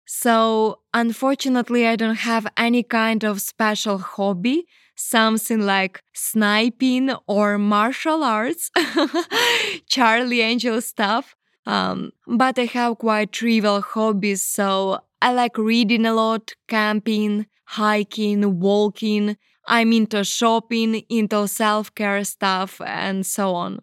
So, 0.05 0.79
unfortunately, 0.93 1.85
I 1.85 1.97
don't 1.97 2.15
have 2.15 2.47
any 2.55 2.81
kind 2.81 3.25
of 3.25 3.41
special 3.41 3.97
hobby 3.97 4.67
something 4.97 5.61
like 5.61 6.01
sniping 6.13 7.11
or 7.27 7.57
martial 7.57 8.23
arts, 8.23 8.71
Charlie 9.87 10.41
Angel 10.41 10.81
stuff. 10.81 11.35
Um, 11.65 12.11
but 12.25 12.57
I 12.57 12.65
have 12.65 12.97
quite 12.97 13.31
trivial 13.31 13.81
hobbies, 13.81 14.41
so 14.41 14.99
I 15.21 15.33
like 15.33 15.57
reading 15.57 16.05
a 16.05 16.13
lot, 16.13 16.53
camping, 16.67 17.45
hiking, 17.65 18.59
walking. 18.59 19.37
I'm 19.65 19.91
into 19.91 20.23
shopping, 20.23 21.03
into 21.09 21.47
self 21.47 21.93
care 21.93 22.23
stuff, 22.23 22.79
and 22.85 23.25
so 23.25 23.53
on. 23.53 23.81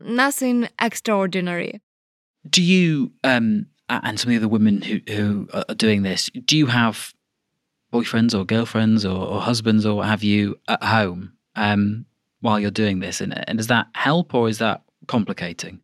Nothing 0.00 0.68
extraordinary. 0.80 1.82
Do 2.48 2.62
you, 2.62 3.12
um, 3.24 3.66
and 3.90 4.18
some 4.18 4.30
of 4.30 4.32
the 4.32 4.36
other 4.38 4.48
women 4.48 4.80
who, 4.80 5.00
who 5.08 5.48
are 5.52 5.74
doing 5.74 6.02
this, 6.02 6.30
do 6.46 6.56
you 6.56 6.66
have 6.66 7.12
boyfriends 7.92 8.38
or 8.38 8.44
girlfriends 8.44 9.04
or, 9.04 9.16
or 9.16 9.40
husbands 9.40 9.86
or 9.86 9.96
what 9.96 10.06
have 10.08 10.22
you 10.22 10.56
at 10.68 10.82
home 10.82 11.32
um, 11.56 12.06
while 12.40 12.60
you're 12.60 12.70
doing 12.70 13.00
this? 13.00 13.20
And, 13.20 13.48
and 13.48 13.58
does 13.58 13.68
that 13.68 13.86
help 13.94 14.34
or 14.34 14.48
is 14.48 14.58
that 14.58 14.82
complicating? 15.06 15.80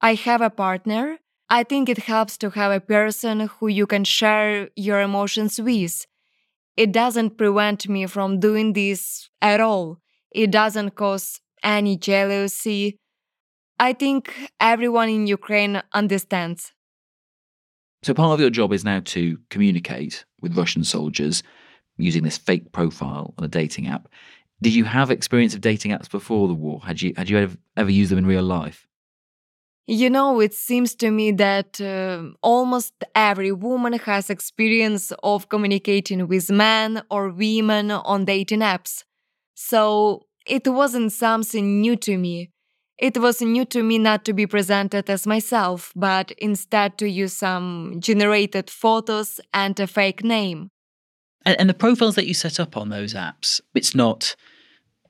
I 0.00 0.14
have 0.14 0.40
a 0.40 0.50
partner. 0.50 1.18
I 1.48 1.64
think 1.64 1.88
it 1.88 1.98
helps 1.98 2.38
to 2.38 2.50
have 2.50 2.72
a 2.72 2.80
person 2.80 3.40
who 3.40 3.68
you 3.68 3.86
can 3.86 4.04
share 4.04 4.70
your 4.74 5.00
emotions 5.00 5.60
with. 5.60 6.06
It 6.76 6.92
doesn't 6.92 7.36
prevent 7.36 7.88
me 7.88 8.06
from 8.06 8.40
doing 8.40 8.72
this 8.72 9.28
at 9.42 9.60
all. 9.60 9.98
It 10.30 10.50
doesn't 10.50 10.94
cause 10.94 11.40
any 11.62 11.96
jealousy. 11.96 12.96
I 13.78 13.92
think 13.92 14.34
everyone 14.60 15.08
in 15.08 15.26
Ukraine 15.26 15.82
understands. 15.92 16.72
So, 18.02 18.14
part 18.14 18.32
of 18.32 18.40
your 18.40 18.50
job 18.50 18.72
is 18.72 18.84
now 18.84 19.00
to 19.04 19.38
communicate 19.50 20.24
with 20.42 20.56
Russian 20.56 20.84
soldiers 20.84 21.42
using 21.96 22.22
this 22.22 22.38
fake 22.38 22.72
profile 22.72 23.34
on 23.38 23.44
a 23.44 23.48
dating 23.48 23.86
app. 23.86 24.08
Did 24.60 24.74
you 24.74 24.84
have 24.84 25.10
experience 25.10 25.54
of 25.54 25.60
dating 25.60 25.92
apps 25.92 26.10
before 26.10 26.48
the 26.48 26.54
war? 26.54 26.80
Had 26.84 27.02
you 27.02 27.12
had 27.16 27.28
you 27.28 27.56
ever, 27.76 27.90
used 27.90 28.10
them 28.10 28.18
in 28.18 28.26
real 28.26 28.42
life? 28.42 28.86
You 29.88 30.08
know, 30.10 30.40
it 30.40 30.54
seems 30.54 30.94
to 30.96 31.10
me 31.10 31.32
that 31.32 31.80
uh, 31.80 32.30
almost 32.40 32.94
every 33.16 33.50
woman 33.50 33.94
has 33.94 34.30
experience 34.30 35.12
of 35.24 35.48
communicating 35.48 36.28
with 36.28 36.50
men 36.50 37.02
or 37.10 37.30
women 37.30 37.90
on 37.90 38.24
dating 38.24 38.60
apps. 38.60 39.02
So 39.54 40.26
it 40.46 40.68
wasn't 40.68 41.10
something 41.10 41.80
new 41.80 41.96
to 41.96 42.16
me. 42.16 42.51
It 43.02 43.18
was 43.18 43.42
new 43.42 43.64
to 43.64 43.82
me 43.82 43.98
not 43.98 44.24
to 44.26 44.32
be 44.32 44.46
presented 44.46 45.10
as 45.10 45.26
myself, 45.26 45.92
but 45.96 46.30
instead 46.38 46.98
to 46.98 47.10
use 47.10 47.32
some 47.32 47.96
generated 47.98 48.70
photos 48.70 49.40
and 49.52 49.78
a 49.80 49.88
fake 49.88 50.22
name. 50.22 50.70
And, 51.44 51.58
and 51.58 51.68
the 51.68 51.74
profiles 51.74 52.14
that 52.14 52.28
you 52.28 52.34
set 52.34 52.60
up 52.60 52.76
on 52.76 52.90
those 52.90 53.14
apps, 53.14 53.60
it's 53.74 53.92
not 53.92 54.36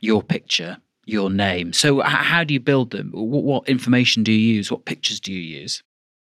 your 0.00 0.22
picture, 0.22 0.78
your 1.04 1.28
name. 1.28 1.74
So, 1.74 2.00
how 2.00 2.44
do 2.44 2.54
you 2.54 2.60
build 2.60 2.92
them? 2.92 3.10
What, 3.12 3.44
what 3.44 3.68
information 3.68 4.22
do 4.22 4.32
you 4.32 4.54
use? 4.54 4.70
What 4.70 4.86
pictures 4.86 5.20
do 5.20 5.30
you 5.30 5.60
use? 5.60 5.82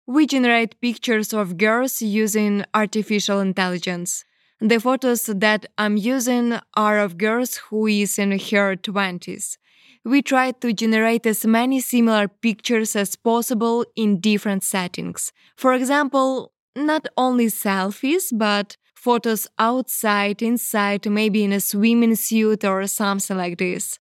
We 0.05 0.27
generate 0.27 0.79
pictures 0.81 1.33
of 1.33 1.57
girls 1.57 1.99
using 1.99 2.63
artificial 2.75 3.39
intelligence. 3.39 4.23
The 4.61 4.79
photos 4.79 5.25
that 5.25 5.65
I'm 5.79 5.97
using 5.97 6.59
are 6.75 6.99
of 6.99 7.17
girls 7.17 7.55
who 7.55 7.87
is 7.87 8.19
in 8.19 8.33
her 8.33 8.75
20s 8.75 9.57
we 10.05 10.21
tried 10.21 10.61
to 10.61 10.71
generate 10.71 11.25
as 11.25 11.45
many 11.45 11.79
similar 11.79 12.27
pictures 12.27 12.95
as 12.95 13.15
possible 13.15 13.83
in 13.95 14.19
different 14.19 14.63
settings. 14.63 15.33
For 15.57 15.73
example, 15.73 16.53
not 16.75 17.07
only 17.17 17.47
selfies, 17.47 18.25
but 18.31 18.77
photos 18.95 19.47
outside, 19.57 20.41
inside, 20.43 21.09
maybe 21.09 21.43
in 21.43 21.51
a 21.51 21.59
swimming 21.59 22.15
suit 22.15 22.63
or 22.63 22.85
something 22.85 23.35
like 23.35 23.57
this. 23.57 23.99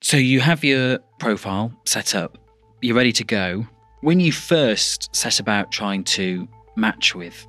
So 0.00 0.16
you 0.16 0.40
have 0.40 0.64
your 0.64 0.98
profile 1.18 1.72
set 1.84 2.14
up, 2.14 2.38
you're 2.80 2.96
ready 2.96 3.12
to 3.12 3.24
go. 3.24 3.66
When 4.00 4.20
you 4.20 4.32
first 4.32 5.14
set 5.14 5.40
about 5.40 5.72
trying 5.72 6.04
to 6.04 6.48
match 6.76 7.14
with 7.14 7.46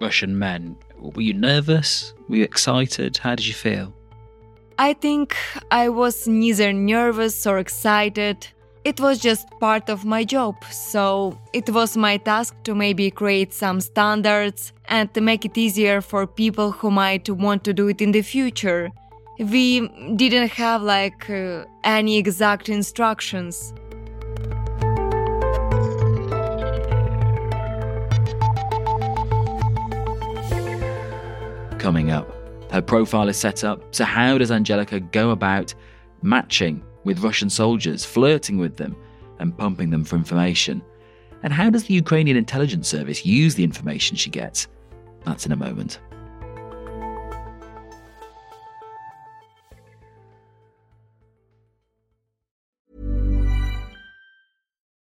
Russian 0.00 0.38
men, 0.38 0.76
were 0.98 1.22
you 1.22 1.32
nervous? 1.32 2.12
Were 2.28 2.36
you 2.36 2.44
excited? 2.44 3.18
How 3.18 3.36
did 3.36 3.46
you 3.46 3.54
feel? 3.54 3.94
I 4.82 4.94
think 4.94 5.36
I 5.70 5.90
was 5.90 6.26
neither 6.26 6.72
nervous 6.72 7.46
or 7.46 7.58
excited. 7.58 8.48
It 8.82 8.98
was 8.98 9.20
just 9.20 9.46
part 9.60 9.88
of 9.88 10.04
my 10.04 10.24
job, 10.24 10.56
so 10.72 11.38
it 11.52 11.70
was 11.70 11.96
my 11.96 12.16
task 12.16 12.56
to 12.64 12.74
maybe 12.74 13.08
create 13.12 13.54
some 13.54 13.80
standards 13.80 14.72
and 14.86 15.14
to 15.14 15.20
make 15.20 15.44
it 15.44 15.56
easier 15.56 16.00
for 16.00 16.26
people 16.26 16.72
who 16.72 16.90
might 16.90 17.30
want 17.30 17.62
to 17.62 17.72
do 17.72 17.86
it 17.86 18.02
in 18.02 18.10
the 18.10 18.22
future. 18.22 18.90
We 19.38 19.86
didn't 20.16 20.50
have 20.50 20.82
like 20.82 21.30
uh, 21.30 21.64
any 21.84 22.18
exact 22.18 22.68
instructions. 22.68 23.72
Coming 31.78 32.10
up 32.10 32.41
her 32.72 32.80
profile 32.80 33.28
is 33.28 33.36
set 33.36 33.64
up, 33.64 33.94
so 33.94 34.02
how 34.02 34.38
does 34.38 34.50
Angelica 34.50 34.98
go 34.98 35.28
about 35.28 35.74
matching 36.22 36.82
with 37.04 37.22
Russian 37.22 37.50
soldiers, 37.50 38.02
flirting 38.02 38.56
with 38.56 38.78
them, 38.78 38.96
and 39.38 39.56
pumping 39.56 39.90
them 39.90 40.04
for 40.04 40.16
information? 40.16 40.80
And 41.42 41.52
how 41.52 41.68
does 41.68 41.84
the 41.84 41.92
Ukrainian 41.92 42.38
intelligence 42.38 42.88
service 42.88 43.26
use 43.26 43.56
the 43.56 43.64
information 43.64 44.16
she 44.16 44.30
gets? 44.30 44.68
That's 45.26 45.44
in 45.44 45.52
a 45.52 45.56
moment. 45.56 46.00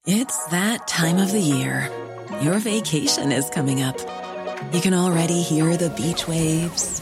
It's 0.06 0.46
that 0.46 0.88
time 0.88 1.18
of 1.18 1.34
the 1.34 1.42
year. 1.42 1.92
Your 2.42 2.60
vacation 2.60 3.34
is 3.34 3.50
coming 3.50 3.82
up. 3.82 4.00
You 4.74 4.80
can 4.80 4.94
already 4.94 5.42
hear 5.42 5.76
the 5.76 5.90
beach 5.90 6.30
waves 6.30 7.02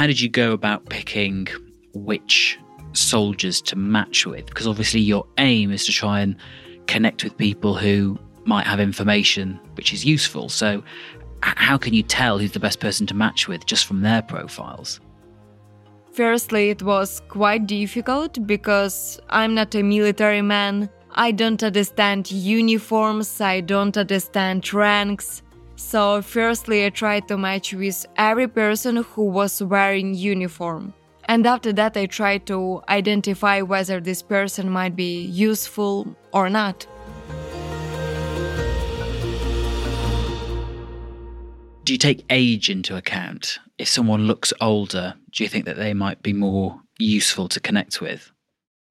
How 0.00 0.06
did 0.06 0.18
you 0.18 0.30
go 0.30 0.52
about 0.52 0.88
picking 0.88 1.46
which 1.92 2.58
soldiers 2.94 3.60
to 3.60 3.76
match 3.76 4.24
with? 4.24 4.46
Because 4.46 4.66
obviously 4.66 4.98
your 4.98 5.26
aim 5.36 5.70
is 5.72 5.84
to 5.84 5.92
try 5.92 6.20
and 6.20 6.36
connect 6.86 7.22
with 7.22 7.36
people 7.36 7.74
who 7.74 8.18
might 8.46 8.66
have 8.66 8.80
information 8.80 9.60
which 9.74 9.92
is 9.92 10.02
useful. 10.02 10.48
So, 10.48 10.82
how 11.42 11.76
can 11.76 11.92
you 11.92 12.02
tell 12.02 12.38
who's 12.38 12.52
the 12.52 12.60
best 12.60 12.80
person 12.80 13.06
to 13.08 13.14
match 13.14 13.46
with 13.46 13.66
just 13.66 13.84
from 13.84 14.00
their 14.00 14.22
profiles? 14.22 15.00
Firstly, 16.12 16.70
it 16.70 16.82
was 16.82 17.20
quite 17.28 17.66
difficult 17.66 18.46
because 18.46 19.20
I'm 19.28 19.54
not 19.54 19.74
a 19.74 19.82
military 19.82 20.40
man. 20.40 20.88
I 21.10 21.30
don't 21.30 21.62
understand 21.62 22.32
uniforms, 22.32 23.38
I 23.38 23.60
don't 23.60 23.98
understand 23.98 24.72
ranks. 24.72 25.42
So, 25.80 26.22
firstly, 26.22 26.84
I 26.86 26.90
tried 26.90 27.26
to 27.28 27.36
match 27.36 27.72
with 27.72 28.06
every 28.16 28.46
person 28.46 28.96
who 28.96 29.24
was 29.24 29.60
wearing 29.60 30.14
uniform. 30.14 30.94
And 31.24 31.44
after 31.46 31.72
that, 31.72 31.96
I 31.96 32.06
tried 32.06 32.46
to 32.46 32.82
identify 32.88 33.62
whether 33.62 33.98
this 33.98 34.22
person 34.22 34.70
might 34.70 34.94
be 34.94 35.22
useful 35.24 36.14
or 36.32 36.48
not. 36.48 36.86
Do 41.82 41.94
you 41.94 41.98
take 41.98 42.24
age 42.30 42.70
into 42.70 42.96
account? 42.96 43.58
If 43.78 43.88
someone 43.88 44.28
looks 44.28 44.52
older, 44.60 45.14
do 45.32 45.42
you 45.42 45.48
think 45.48 45.64
that 45.64 45.76
they 45.76 45.94
might 45.94 46.22
be 46.22 46.34
more 46.34 46.80
useful 47.00 47.48
to 47.48 47.58
connect 47.58 48.00
with? 48.00 48.30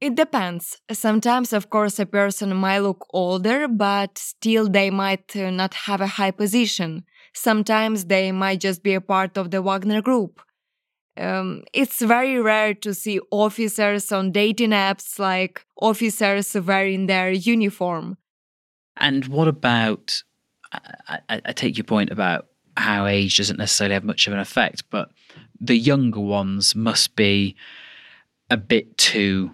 It 0.02 0.16
depends. 0.16 0.78
Sometimes, 0.92 1.52
of 1.52 1.70
course, 1.70 2.00
a 2.00 2.06
person 2.06 2.56
might 2.56 2.80
look 2.80 3.06
older, 3.10 3.68
but 3.68 4.18
still 4.18 4.70
they 4.70 4.90
might 4.90 5.36
uh, 5.36 5.50
not 5.50 5.74
have 5.74 6.00
a 6.00 6.08
high 6.08 6.32
position. 6.32 7.04
Sometimes 7.34 8.06
they 8.06 8.32
might 8.32 8.62
just 8.62 8.82
be 8.82 8.94
a 8.94 9.02
part 9.02 9.38
of 9.38 9.52
the 9.52 9.62
Wagner 9.62 10.02
group. 10.02 10.42
Um, 11.18 11.64
it's 11.74 12.02
very 12.02 12.40
rare 12.40 12.74
to 12.76 12.94
see 12.94 13.20
officers 13.30 14.10
on 14.14 14.32
dating 14.32 14.70
apps 14.70 15.20
like 15.20 15.66
officers 15.76 16.56
wearing 16.56 17.08
their 17.08 17.32
uniform. 17.32 18.18
And 18.96 19.26
what 19.28 19.50
about? 19.50 20.24
I, 20.72 21.20
I, 21.28 21.42
I 21.46 21.52
take 21.52 21.78
your 21.78 21.84
point 21.84 22.10
about 22.10 22.48
how 22.78 23.06
age 23.06 23.36
doesn't 23.36 23.58
necessarily 23.58 23.96
have 23.96 24.06
much 24.06 24.28
of 24.28 24.34
an 24.34 24.40
effect, 24.40 24.84
but 24.90 25.10
the 25.60 25.76
younger 25.76 26.22
ones 26.22 26.74
must 26.74 27.18
be 27.18 27.58
a 28.50 28.56
bit 28.56 28.98
too 28.98 29.52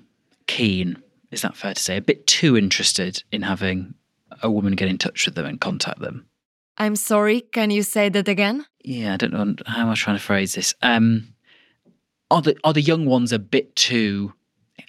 keen. 0.48 1.02
Is 1.32 1.42
that 1.42 1.56
fair 1.56 1.74
to 1.74 1.82
say? 1.82 1.98
A 1.98 2.02
bit 2.02 2.28
too 2.28 2.58
interested 2.58 3.24
in 3.32 3.42
having 3.42 3.96
a 4.42 4.50
woman 4.50 4.76
get 4.76 4.88
in 4.88 4.98
touch 4.98 5.26
with 5.26 5.36
them 5.36 5.46
and 5.46 5.60
contact 5.60 6.00
them. 6.00 6.28
I'm 6.78 6.96
sorry, 6.96 7.42
can 7.42 7.72
you 7.72 7.84
say 7.84 8.10
that 8.10 8.28
again? 8.28 8.66
Yeah, 8.84 9.14
I 9.14 9.18
don't 9.18 9.34
know 9.34 9.56
how 9.66 9.84
I'm 9.84 9.90
I 9.90 9.96
trying 9.96 10.18
to 10.18 10.24
phrase 10.24 10.56
this. 10.56 10.74
Um, 10.82 11.34
are 12.30 12.42
the 12.42 12.56
are 12.64 12.74
the 12.74 12.82
young 12.82 13.06
ones 13.06 13.32
a 13.32 13.40
bit 13.40 13.76
too 13.76 14.34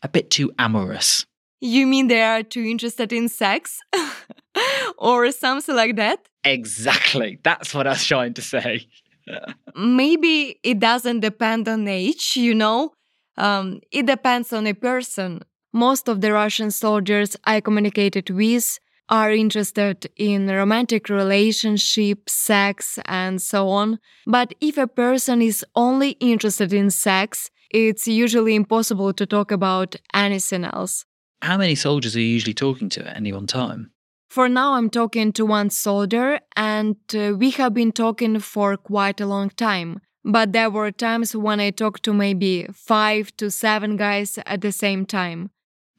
a 0.02 0.08
bit 0.08 0.30
too 0.30 0.52
amorous? 0.58 1.26
You 1.60 1.86
mean 1.86 2.08
they 2.08 2.22
are 2.22 2.42
too 2.42 2.62
interested 2.62 3.12
in 3.12 3.28
sex? 3.28 3.80
or 4.98 5.30
something 5.32 5.74
like 5.74 5.96
that? 5.96 6.28
Exactly. 6.44 7.38
That's 7.42 7.74
what 7.74 7.86
I 7.86 7.90
was 7.90 8.04
trying 8.04 8.34
to 8.34 8.42
say. 8.42 8.86
Maybe 9.76 10.58
it 10.62 10.78
doesn't 10.78 11.20
depend 11.20 11.68
on 11.68 11.86
age, 11.88 12.36
you 12.36 12.54
know? 12.54 12.92
Um, 13.36 13.80
it 13.90 14.06
depends 14.06 14.52
on 14.52 14.66
a 14.66 14.74
person. 14.74 15.42
Most 15.72 16.08
of 16.08 16.20
the 16.20 16.32
Russian 16.32 16.70
soldiers 16.70 17.36
I 17.44 17.60
communicated 17.60 18.30
with 18.30 18.78
are 19.08 19.30
interested 19.32 20.10
in 20.16 20.48
romantic 20.48 21.08
relationships, 21.08 22.32
sex, 22.32 22.98
and 23.04 23.40
so 23.40 23.68
on. 23.68 23.98
But 24.26 24.54
if 24.60 24.78
a 24.78 24.86
person 24.86 25.42
is 25.42 25.64
only 25.74 26.10
interested 26.12 26.72
in 26.72 26.90
sex, 26.90 27.50
it's 27.70 28.08
usually 28.08 28.54
impossible 28.54 29.12
to 29.12 29.26
talk 29.26 29.50
about 29.52 29.96
anything 30.14 30.64
else. 30.64 31.04
How 31.42 31.58
many 31.58 31.74
soldiers 31.74 32.16
are 32.16 32.20
you 32.20 32.26
usually 32.26 32.54
talking 32.54 32.88
to 32.90 33.08
at 33.08 33.16
any 33.16 33.32
one 33.32 33.46
time? 33.46 33.90
For 34.30 34.48
now, 34.48 34.74
I'm 34.74 34.90
talking 34.90 35.32
to 35.34 35.46
one 35.46 35.70
soldier, 35.70 36.40
and 36.56 36.96
uh, 37.14 37.34
we 37.36 37.50
have 37.52 37.72
been 37.74 37.92
talking 37.92 38.38
for 38.40 38.76
quite 38.76 39.20
a 39.20 39.26
long 39.26 39.50
time. 39.50 40.00
But 40.26 40.52
there 40.52 40.70
were 40.70 40.90
times 40.90 41.36
when 41.36 41.60
I 41.60 41.70
talked 41.70 42.02
to 42.02 42.12
maybe 42.12 42.66
five 42.72 43.34
to 43.36 43.48
seven 43.48 43.96
guys 43.96 44.40
at 44.44 44.60
the 44.60 44.72
same 44.72 45.06
time. 45.06 45.50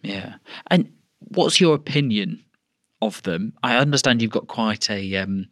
Yeah. 0.04 0.36
And 0.70 0.92
what's 1.20 1.62
your 1.62 1.76
opinion 1.76 2.44
of 3.02 3.24
them? 3.24 3.54
I 3.64 3.78
understand 3.78 4.22
you've 4.22 4.32
got 4.32 4.48
quite 4.48 4.90
a, 4.90 5.16
um, 5.16 5.46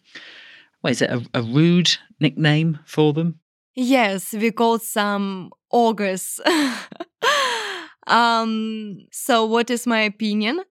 what 0.82 0.92
is 0.92 1.02
it, 1.02 1.10
a, 1.10 1.26
a 1.34 1.42
rude 1.42 1.98
nickname 2.20 2.80
for 2.86 3.14
them? 3.14 3.40
Yes, 3.76 4.34
we 4.34 4.52
called 4.52 4.82
some 4.82 5.52
orcs. 5.74 6.40
um, 8.08 8.98
so, 9.10 9.46
what 9.46 9.70
is 9.70 9.88
my 9.88 10.02
opinion? 10.02 10.64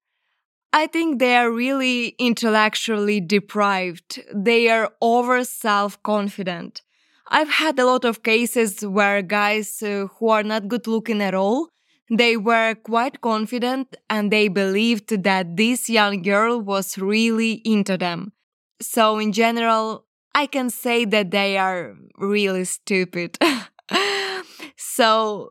I 0.75 0.87
think 0.87 1.21
they 1.21 1.37
are 1.37 1.51
really 1.51 2.09
intellectually 2.19 3.21
deprived. 3.21 4.21
They 4.35 4.69
are 4.69 4.93
over 5.01 5.45
self 5.45 6.03
confident. 6.03 6.83
I've 7.29 7.49
had 7.49 7.79
a 7.79 7.87
lot 7.87 8.05
of 8.05 8.23
cases 8.23 8.85
where 8.85 9.23
guys 9.23 9.83
uh, 9.83 10.09
who 10.19 10.29
are 10.29 10.43
not 10.43 10.69
good 10.69 10.87
looking 10.87 11.23
at 11.23 11.35
all, 11.35 11.69
they 12.11 12.37
were 12.37 12.75
quite 12.75 13.21
confident 13.21 13.97
and 14.11 14.31
they 14.31 14.49
believed 14.49 15.09
that 15.23 15.57
this 15.57 15.89
young 15.89 16.23
girl 16.23 16.61
was 16.61 16.99
really 16.99 17.63
into 17.65 17.97
them. 17.97 18.33
So 18.81 19.19
in 19.19 19.33
general, 19.33 20.05
I 20.35 20.47
can 20.47 20.69
say 20.69 21.05
that 21.07 21.31
they 21.31 21.57
are 21.57 21.95
really 22.19 22.65
stupid. 22.65 23.39
so 24.77 25.51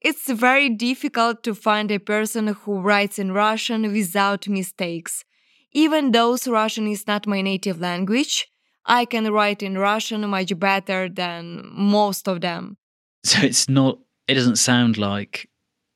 it's 0.00 0.30
very 0.30 0.68
difficult 0.68 1.42
to 1.44 1.54
find 1.54 1.90
a 1.90 1.98
person 1.98 2.48
who 2.48 2.80
writes 2.80 3.18
in 3.18 3.32
Russian 3.32 3.92
without 3.92 4.48
mistakes. 4.48 5.24
Even 5.72 6.12
though 6.12 6.36
Russian 6.46 6.86
is 6.86 7.06
not 7.06 7.26
my 7.26 7.40
native 7.40 7.80
language, 7.80 8.46
I 8.88 9.04
can 9.04 9.30
write 9.30 9.62
in 9.62 9.76
Russian 9.76 10.28
much 10.28 10.58
better 10.58 11.08
than 11.08 11.70
most 11.72 12.26
of 12.26 12.40
them. 12.40 12.78
So 13.22 13.40
it's 13.42 13.68
not, 13.68 13.98
it 14.26 14.34
doesn't 14.34 14.56
sound 14.56 14.96
like 14.96 15.48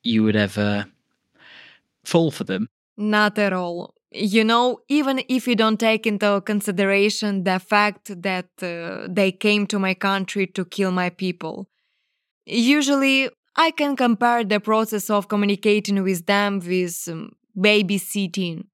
you 0.02 0.22
would 0.24 0.37
ever 0.37 0.87
fall 2.05 2.31
for 2.31 2.44
them. 2.44 2.68
Not 2.96 3.38
at 3.38 3.52
all. 3.52 3.94
You 4.11 4.44
know, 4.44 4.81
even 4.88 5.22
if 5.28 5.48
you 5.48 5.57
don't 5.57 5.81
take 5.81 6.07
into 6.07 6.42
consideration 6.44 7.44
the 7.44 7.59
fact 7.59 8.22
that 8.22 8.50
uh, 8.61 9.09
they 9.09 9.33
came 9.33 9.66
to 9.68 9.78
my 9.78 9.94
country 9.94 10.46
to 10.48 10.64
kill 10.66 10.90
my 10.90 11.09
people. 11.09 11.68
Usually, 12.44 13.31
I 13.57 13.70
can 13.70 13.96
compare 13.96 14.44
the 14.44 14.61
process 14.61 15.09
of 15.09 15.28
communicating 15.28 16.02
with 16.02 16.26
them 16.26 16.59
with 16.59 17.09
um, 17.11 17.33
babysitting. 17.57 18.64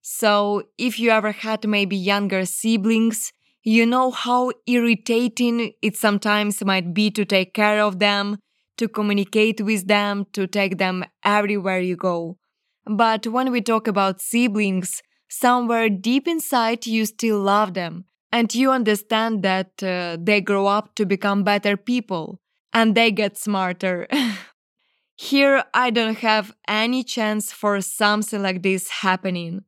So, 0.00 0.62
if 0.78 0.98
you 0.98 1.10
ever 1.10 1.32
had 1.32 1.66
maybe 1.66 1.96
younger 1.96 2.46
siblings, 2.46 3.32
you 3.66 3.84
know 3.84 4.12
how 4.12 4.52
irritating 4.68 5.72
it 5.82 5.96
sometimes 5.96 6.64
might 6.64 6.94
be 6.94 7.10
to 7.10 7.24
take 7.24 7.52
care 7.52 7.80
of 7.82 7.98
them, 7.98 8.38
to 8.78 8.88
communicate 8.88 9.60
with 9.60 9.88
them, 9.88 10.26
to 10.34 10.46
take 10.46 10.78
them 10.78 11.04
everywhere 11.24 11.80
you 11.80 11.96
go. 11.96 12.38
But 12.86 13.26
when 13.26 13.50
we 13.50 13.60
talk 13.60 13.88
about 13.88 14.20
siblings, 14.20 15.02
somewhere 15.28 15.88
deep 15.90 16.28
inside 16.28 16.86
you 16.86 17.06
still 17.06 17.40
love 17.40 17.74
them 17.74 18.04
and 18.30 18.54
you 18.54 18.70
understand 18.70 19.42
that 19.42 19.82
uh, 19.82 20.16
they 20.20 20.40
grow 20.40 20.68
up 20.68 20.94
to 20.94 21.04
become 21.04 21.42
better 21.42 21.76
people 21.76 22.40
and 22.72 22.94
they 22.94 23.10
get 23.10 23.36
smarter. 23.36 24.06
Here, 25.16 25.64
I 25.74 25.90
don't 25.90 26.18
have 26.18 26.54
any 26.68 27.02
chance 27.02 27.52
for 27.52 27.80
something 27.80 28.42
like 28.42 28.62
this 28.62 28.88
happening. 28.90 29.64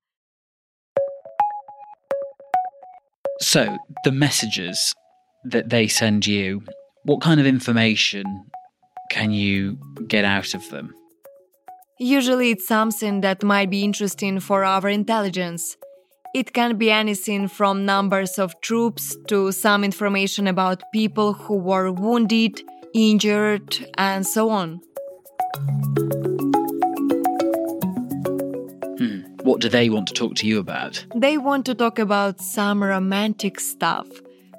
So, 3.41 3.79
the 4.05 4.13
messages 4.13 4.95
that 5.45 5.71
they 5.71 5.87
send 5.87 6.27
you, 6.27 6.63
what 7.05 7.21
kind 7.21 7.39
of 7.39 7.47
information 7.47 8.25
can 9.11 9.31
you 9.31 9.79
get 10.09 10.25
out 10.25 10.55
of 10.55 10.69
them? 10.71 10.93
Usually, 12.01 12.51
it's 12.51 12.67
something 12.67 13.21
that 13.21 13.43
might 13.43 13.71
be 13.71 13.85
interesting 13.85 14.41
for 14.41 14.65
our 14.65 14.89
intelligence. 14.89 15.77
It 16.35 16.53
can 16.53 16.77
be 16.77 16.91
anything 16.91 17.49
from 17.49 17.87
numbers 17.87 18.39
of 18.39 18.61
troops 18.61 19.17
to 19.29 19.53
some 19.53 19.85
information 19.85 20.47
about 20.47 20.83
people 20.93 21.33
who 21.33 21.57
were 21.57 21.91
wounded, 21.93 22.61
injured, 22.93 23.87
and 23.97 24.27
so 24.27 24.51
on. 24.51 24.81
What 29.49 29.63
do 29.63 29.69
they 29.71 29.89
want 29.89 30.07
to 30.07 30.13
talk 30.13 30.35
to 30.35 30.47
you 30.47 30.59
about? 30.59 31.03
They 31.15 31.39
want 31.39 31.65
to 31.67 31.75
talk 31.75 31.99
about 31.99 32.39
some 32.39 32.85
romantic 32.85 33.59
stuff. 33.59 34.07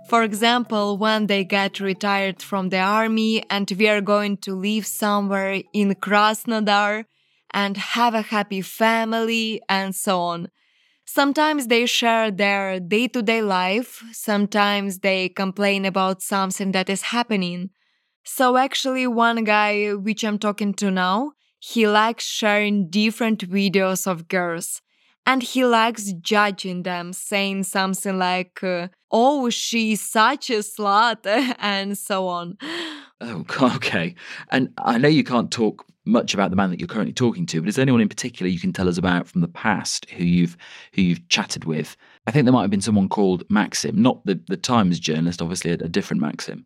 For 0.10 0.24
example, 0.24 0.98
when 0.98 1.28
they 1.28 1.44
get 1.44 1.80
retired 1.80 2.42
from 2.42 2.70
the 2.70 2.80
army 2.80 3.44
and 3.52 3.72
we 3.78 3.88
are 3.88 4.02
going 4.02 4.38
to 4.38 4.56
live 4.56 4.88
somewhere 4.88 5.62
in 5.74 5.94
Krasnodar 5.94 7.06
and 7.54 7.78
have 7.78 8.16
a 8.16 8.24
happy 8.24 8.62
family 8.62 9.62
and 9.70 9.94
so 9.94 10.22
on. 10.22 10.50
Sometimes 11.06 11.68
they 11.68 11.86
share 11.86 12.32
their 12.32 12.80
day 12.80 13.08
to 13.10 13.22
day 13.22 13.44
life, 13.44 14.04
sometimes 14.12 15.00
they 15.00 15.30
complain 15.30 15.86
about 15.86 16.24
something 16.24 16.72
that 16.72 16.90
is 16.90 17.04
happening. 17.14 17.70
So, 18.24 18.58
actually, 18.58 19.06
one 19.06 19.44
guy 19.44 19.92
which 19.94 20.24
I'm 20.24 20.40
talking 20.40 20.74
to 20.76 20.90
now, 20.90 21.34
he 21.60 21.88
likes 21.88 22.26
sharing 22.26 22.90
different 22.90 23.50
videos 23.50 24.08
of 24.08 24.28
girls. 24.28 24.82
And 25.26 25.44
he 25.44 25.64
likes 25.64 26.12
judging 26.14 26.84
them, 26.84 27.14
saying 27.14 27.64
something 27.64 28.18
like, 28.18 28.64
uh, 28.64 28.88
oh, 29.12 29.50
she's 29.50 30.02
such 30.02 30.50
a 30.50 30.60
slut, 30.60 31.26
and 31.60 31.98
so 31.98 32.28
on. 32.28 32.58
Oh, 33.22 33.46
okay. 33.76 34.16
And 34.50 34.74
I 34.78 34.98
know 34.98 35.10
you 35.10 35.24
can't 35.24 35.52
talk 35.52 35.86
much 36.06 36.34
about 36.34 36.50
the 36.50 36.56
man 36.56 36.72
that 36.72 36.80
you're 36.80 36.88
currently 36.88 37.14
talking 37.14 37.46
to, 37.46 37.62
but 37.62 37.70
is 37.70 37.76
there 37.76 37.84
anyone 37.84 38.02
in 38.02 38.10
particular 38.10 38.50
you 38.50 38.60
can 38.60 38.74
tell 38.74 38.90
us 38.90 38.98
about 38.98 39.28
from 39.28 39.42
the 39.42 39.48
past 39.48 40.10
who 40.10 40.24
you've 40.24 40.58
who 40.94 41.02
you've 41.02 41.28
chatted 41.28 41.66
with? 41.66 41.96
I 42.26 42.32
think 42.32 42.46
there 42.46 42.54
might 42.54 42.62
have 42.62 42.72
been 42.72 42.82
someone 42.82 43.10
called 43.10 43.44
Maxim, 43.50 44.02
not 44.02 44.26
the, 44.26 44.40
the 44.48 44.58
Times 44.58 45.00
journalist, 45.00 45.42
obviously 45.42 45.72
a, 45.72 45.76
a 45.76 45.90
different 45.90 46.22
Maxim. 46.22 46.66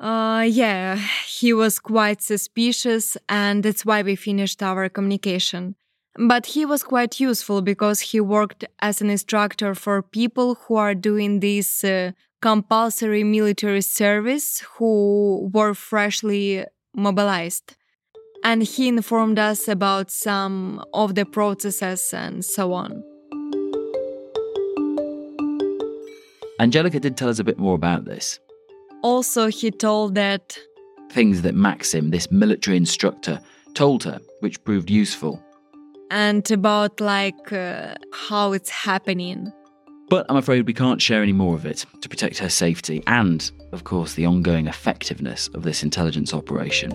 Uh, 0.00 0.46
yeah, 0.48 0.96
he 1.26 1.52
was 1.52 1.78
quite 1.78 2.22
suspicious, 2.22 3.16
and 3.28 3.62
that's 3.62 3.84
why 3.84 4.02
we 4.02 4.16
finished 4.16 4.62
our 4.62 4.88
communication. 4.88 5.74
But 6.16 6.46
he 6.46 6.64
was 6.64 6.82
quite 6.82 7.20
useful 7.20 7.62
because 7.62 8.00
he 8.00 8.20
worked 8.20 8.64
as 8.80 9.00
an 9.00 9.08
instructor 9.08 9.74
for 9.74 10.02
people 10.02 10.56
who 10.56 10.74
are 10.74 10.94
doing 10.94 11.40
this 11.40 11.84
uh, 11.84 12.12
compulsory 12.42 13.22
military 13.22 13.82
service 13.82 14.64
who 14.76 15.48
were 15.52 15.74
freshly 15.74 16.64
mobilized. 16.94 17.76
And 18.42 18.62
he 18.62 18.88
informed 18.88 19.38
us 19.38 19.68
about 19.68 20.10
some 20.10 20.82
of 20.92 21.14
the 21.14 21.24
processes 21.24 22.12
and 22.12 22.44
so 22.44 22.72
on. 22.72 23.02
Angelica 26.60 26.98
did 26.98 27.16
tell 27.16 27.28
us 27.28 27.38
a 27.38 27.44
bit 27.44 27.58
more 27.58 27.74
about 27.74 28.04
this. 28.04 28.40
Also, 29.02 29.46
he 29.46 29.70
told 29.70 30.14
that 30.16 30.58
things 31.10 31.42
that 31.42 31.54
Maxim, 31.54 32.10
this 32.10 32.30
military 32.30 32.76
instructor, 32.76 33.40
told 33.74 34.04
her, 34.04 34.20
which 34.40 34.62
proved 34.64 34.90
useful. 34.90 35.42
And 36.10 36.50
about 36.50 37.00
like 37.00 37.52
uh, 37.52 37.94
how 38.12 38.52
it's 38.52 38.70
happening. 38.70 39.52
But 40.08 40.26
I'm 40.28 40.36
afraid 40.36 40.66
we 40.66 40.72
can't 40.72 41.02
share 41.02 41.22
any 41.22 41.34
more 41.34 41.54
of 41.54 41.66
it 41.66 41.84
to 42.00 42.08
protect 42.08 42.38
her 42.38 42.48
safety 42.48 43.02
and, 43.06 43.50
of 43.72 43.84
course, 43.84 44.14
the 44.14 44.24
ongoing 44.24 44.66
effectiveness 44.66 45.48
of 45.48 45.62
this 45.62 45.82
intelligence 45.82 46.32
operation. 46.32 46.90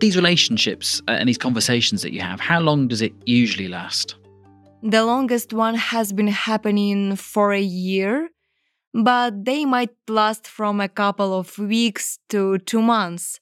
These 0.00 0.16
relationships 0.16 1.02
uh, 1.06 1.12
and 1.12 1.28
these 1.28 1.36
conversations 1.36 2.00
that 2.00 2.12
you 2.12 2.22
have, 2.22 2.40
how 2.40 2.60
long 2.60 2.88
does 2.88 3.02
it 3.02 3.12
usually 3.26 3.68
last? 3.68 4.16
The 4.82 5.04
longest 5.04 5.52
one 5.52 5.74
has 5.74 6.14
been 6.14 6.28
happening 6.28 7.14
for 7.16 7.52
a 7.52 7.60
year, 7.60 8.30
but 8.94 9.44
they 9.44 9.64
might 9.64 9.94
last 10.08 10.46
from 10.46 10.80
a 10.80 10.88
couple 10.88 11.32
of 11.32 11.58
weeks 11.58 12.18
to 12.28 12.58
two 12.58 12.82
months. 12.82 13.40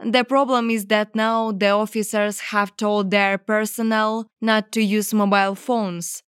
The 0.00 0.24
problem 0.24 0.70
is 0.70 0.86
that 0.86 1.14
now 1.14 1.52
the 1.52 1.70
officers 1.70 2.40
have 2.40 2.76
told 2.76 3.10
their 3.10 3.38
personnel 3.38 4.26
not 4.40 4.72
to 4.72 4.82
use 4.82 5.14
mobile 5.14 5.54
phones. 5.54 6.22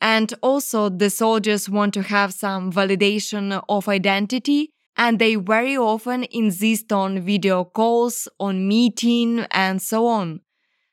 And 0.00 0.34
also, 0.42 0.88
the 0.88 1.10
soldiers 1.10 1.68
want 1.68 1.94
to 1.94 2.02
have 2.02 2.34
some 2.34 2.70
validation 2.72 3.62
of 3.68 3.88
identity, 3.88 4.70
and 4.96 5.18
they 5.18 5.34
very 5.36 5.76
often 5.76 6.24
insist 6.30 6.92
on 6.92 7.20
video 7.20 7.64
calls, 7.64 8.28
on 8.38 8.68
meeting, 8.68 9.40
and 9.50 9.80
so 9.80 10.06
on. 10.06 10.40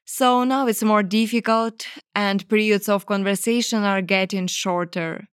So 0.06 0.44
now 0.44 0.68
it's 0.68 0.84
more 0.84 1.04
difficult, 1.04 1.88
and 2.16 2.48
periods 2.50 2.90
of 2.90 3.06
conversation 3.06 3.84
are 3.84 4.02
getting 4.02 4.48
shorter. 4.48 5.28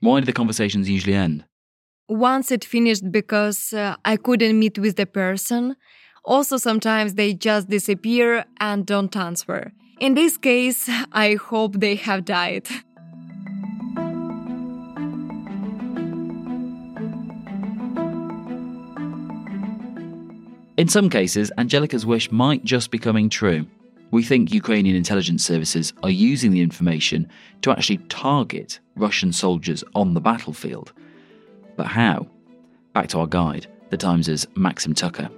Why 0.00 0.20
do 0.20 0.26
the 0.26 0.32
conversations 0.32 0.88
usually 0.88 1.14
end? 1.14 1.44
Once 2.08 2.50
it 2.50 2.64
finished 2.64 3.10
because 3.10 3.72
uh, 3.72 3.96
I 4.04 4.16
couldn't 4.16 4.58
meet 4.58 4.78
with 4.78 4.96
the 4.96 5.06
person. 5.06 5.76
Also, 6.24 6.56
sometimes 6.56 7.14
they 7.14 7.34
just 7.34 7.68
disappear 7.68 8.44
and 8.60 8.84
don't 8.84 9.16
answer. 9.16 9.72
In 9.98 10.14
this 10.14 10.36
case, 10.36 10.88
I 11.12 11.34
hope 11.34 11.80
they 11.80 11.96
have 11.96 12.24
died. 12.24 12.68
In 20.76 20.88
some 20.88 21.08
cases, 21.08 21.50
Angelica's 21.56 22.04
wish 22.04 22.30
might 22.30 22.62
just 22.62 22.90
be 22.90 22.98
coming 22.98 23.30
true. 23.30 23.66
We 24.10 24.22
think 24.22 24.52
Ukrainian 24.52 24.96
intelligence 24.96 25.44
services 25.44 25.92
are 26.02 26.10
using 26.10 26.52
the 26.52 26.60
information 26.60 27.28
to 27.62 27.70
actually 27.70 27.98
target 28.08 28.80
Russian 28.94 29.32
soldiers 29.32 29.82
on 29.94 30.14
the 30.14 30.20
battlefield. 30.20 30.92
But 31.76 31.86
how? 31.86 32.28
Back 32.92 33.08
to 33.08 33.20
our 33.20 33.26
guide, 33.26 33.66
the 33.90 33.96
Times' 33.96 34.46
Maxim 34.54 34.94
Tucker. 34.94 35.28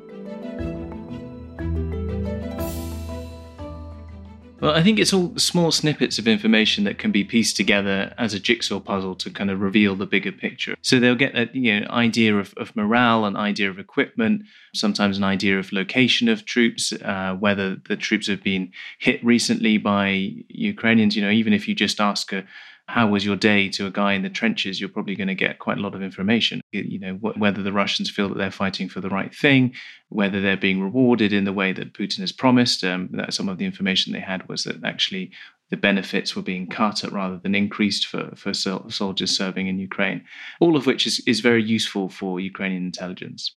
Well, 4.61 4.75
I 4.75 4.83
think 4.83 4.99
it's 4.99 5.13
all 5.13 5.37
small 5.37 5.71
snippets 5.71 6.19
of 6.19 6.27
information 6.27 6.83
that 6.85 6.99
can 6.99 7.13
be 7.13 7.23
pieced 7.23 7.57
together 7.57 8.13
as 8.19 8.35
a 8.35 8.41
jigsaw 8.41 8.81
puzzle 8.81 9.15
to 9.17 9.31
kind 9.31 9.51
of 9.51 9.61
reveal 9.61 9.95
the 9.95 10.07
bigger 10.07 10.33
picture. 10.33 10.75
So 10.83 10.99
they'll 10.99 11.15
get 11.15 11.37
an 11.37 11.51
you 11.53 11.81
know 11.81 11.87
idea 11.91 12.37
of, 12.37 12.55
of 12.57 12.75
morale, 12.75 13.25
an 13.25 13.37
idea 13.37 13.71
of 13.71 13.79
equipment, 13.79 14.43
sometimes 14.75 15.17
an 15.17 15.23
idea 15.23 15.61
of 15.61 15.73
location 15.73 16.29
of 16.29 16.45
troops, 16.45 16.93
uh, 16.93 17.37
whether 17.39 17.77
the 17.77 17.97
troops 17.97 18.27
have 18.27 18.43
been 18.43 18.73
hit 18.99 19.25
recently 19.25 19.79
by 19.79 20.33
Ukrainians. 20.49 21.15
You 21.15 21.23
know, 21.23 21.31
even 21.31 21.53
if 21.53 21.69
you 21.69 21.75
just 21.77 22.01
ask 22.01 22.33
a 22.33 22.45
how 22.89 23.07
was 23.07 23.23
your 23.23 23.37
day 23.37 23.69
to 23.69 23.87
a 23.87 23.91
guy 23.91 24.15
in 24.15 24.23
the 24.23 24.31
trenches, 24.31 24.81
you're 24.81 24.89
probably 24.89 25.15
going 25.15 25.29
to 25.29 25.35
get 25.35 25.59
quite 25.59 25.77
a 25.77 25.81
lot 25.83 25.95
of 25.95 26.03
information. 26.03 26.63
You 26.73 26.99
know, 26.99 27.15
wh- 27.17 27.39
whether 27.39 27.63
the 27.63 27.73
Russians 27.73 28.11
feel 28.11 28.31
that 28.31 28.39
they're 28.39 28.51
fighting 28.51 28.89
for 28.89 29.03
the 29.03 29.11
right 29.11 29.33
thing, 29.33 29.75
whether 30.09 30.41
they're 30.41 30.57
being 30.57 30.81
rewarded 30.81 31.35
in 31.35 31.45
the 31.45 31.53
way 31.53 31.75
that 31.75 31.93
Putin 31.93 32.21
has 32.21 32.33
promised. 32.33 32.83
Um, 32.83 33.11
that 33.13 33.35
some 33.35 33.51
of 33.51 33.59
the 33.59 33.67
information 33.67 34.15
they 34.15 34.21
had 34.21 34.49
was 34.49 34.65
that 34.65 34.83
actually 34.85 35.33
the 35.69 35.77
benefits 35.77 36.35
were 36.35 36.43
being 36.43 36.67
cut 36.67 37.03
rather 37.13 37.37
than 37.37 37.55
increased 37.55 38.07
for, 38.07 38.33
for 38.35 38.55
sol- 38.55 38.89
soldiers 38.89 39.37
serving 39.37 39.67
in 39.67 39.79
Ukraine. 39.79 40.25
All 40.59 40.75
of 40.75 40.87
which 40.87 41.07
is, 41.07 41.21
is 41.27 41.41
very 41.41 41.63
useful 41.63 42.09
for 42.09 42.41
Ukrainian 42.41 42.85
intelligence. 42.85 43.55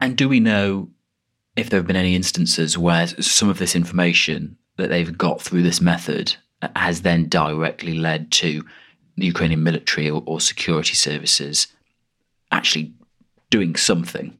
And 0.00 0.16
do 0.16 0.30
we 0.30 0.40
know 0.40 0.88
if 1.56 1.68
there 1.68 1.78
have 1.78 1.86
been 1.86 1.94
any 1.96 2.16
instances 2.16 2.78
where 2.78 3.06
some 3.06 3.50
of 3.50 3.58
this 3.58 3.76
information 3.76 4.56
that 4.78 4.88
they've 4.88 5.18
got 5.18 5.42
through 5.42 5.62
this 5.62 5.82
method 5.82 6.36
has 6.76 7.02
then 7.02 7.28
directly 7.28 7.94
led 7.94 8.30
to 8.32 8.62
the 9.16 9.26
Ukrainian 9.26 9.62
military 9.62 10.08
or, 10.08 10.22
or 10.26 10.40
security 10.40 10.94
services 10.94 11.66
actually 12.50 12.92
doing 13.50 13.76
something. 13.76 14.38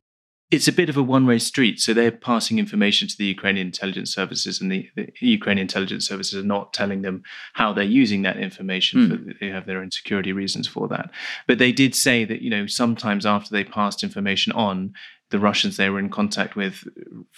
It's 0.51 0.69
a 0.69 0.73
bit 0.73 0.91
of 0.91 0.99
a 0.99 1.03
one 1.03 1.27
way 1.27 1.39
street. 1.39 1.81
So 1.81 1.95
they're 1.95 2.11
passing 2.11 2.59
information 2.59 3.09
to 3.09 3.17
the 3.17 3.25
Ukrainian 3.25 3.69
intelligence 3.69 4.13
services, 4.13 4.61
and 4.61 4.71
the, 4.71 4.89
the 4.97 5.11
Ukrainian 5.21 5.65
intelligence 5.65 6.07
services 6.07 6.35
are 6.43 6.47
not 6.47 6.75
telling 6.75 7.01
them 7.01 7.23
how 7.55 7.73
they're 7.73 7.85
using 7.85 8.21
that 8.23 8.37
information. 8.37 9.01
Mm. 9.01 9.41
they 9.41 9.49
have 9.49 9.65
their 9.65 9.79
own 9.79 9.91
security 9.91 10.33
reasons 10.33 10.69
for 10.69 10.89
that. 10.89 11.11
But 11.47 11.59
they 11.59 11.73
did 11.73 11.95
say 11.95 12.27
that, 12.27 12.43
you 12.43 12.51
know, 12.51 12.67
sometimes 12.67 13.25
after 13.25 13.51
they 13.51 13.65
passed 13.65 14.03
information 14.03 14.53
on, 14.53 14.93
the 15.31 15.39
Russians 15.39 15.79
they 15.79 15.89
were 15.89 15.99
in 15.99 16.11
contact 16.11 16.55
with 16.55 16.85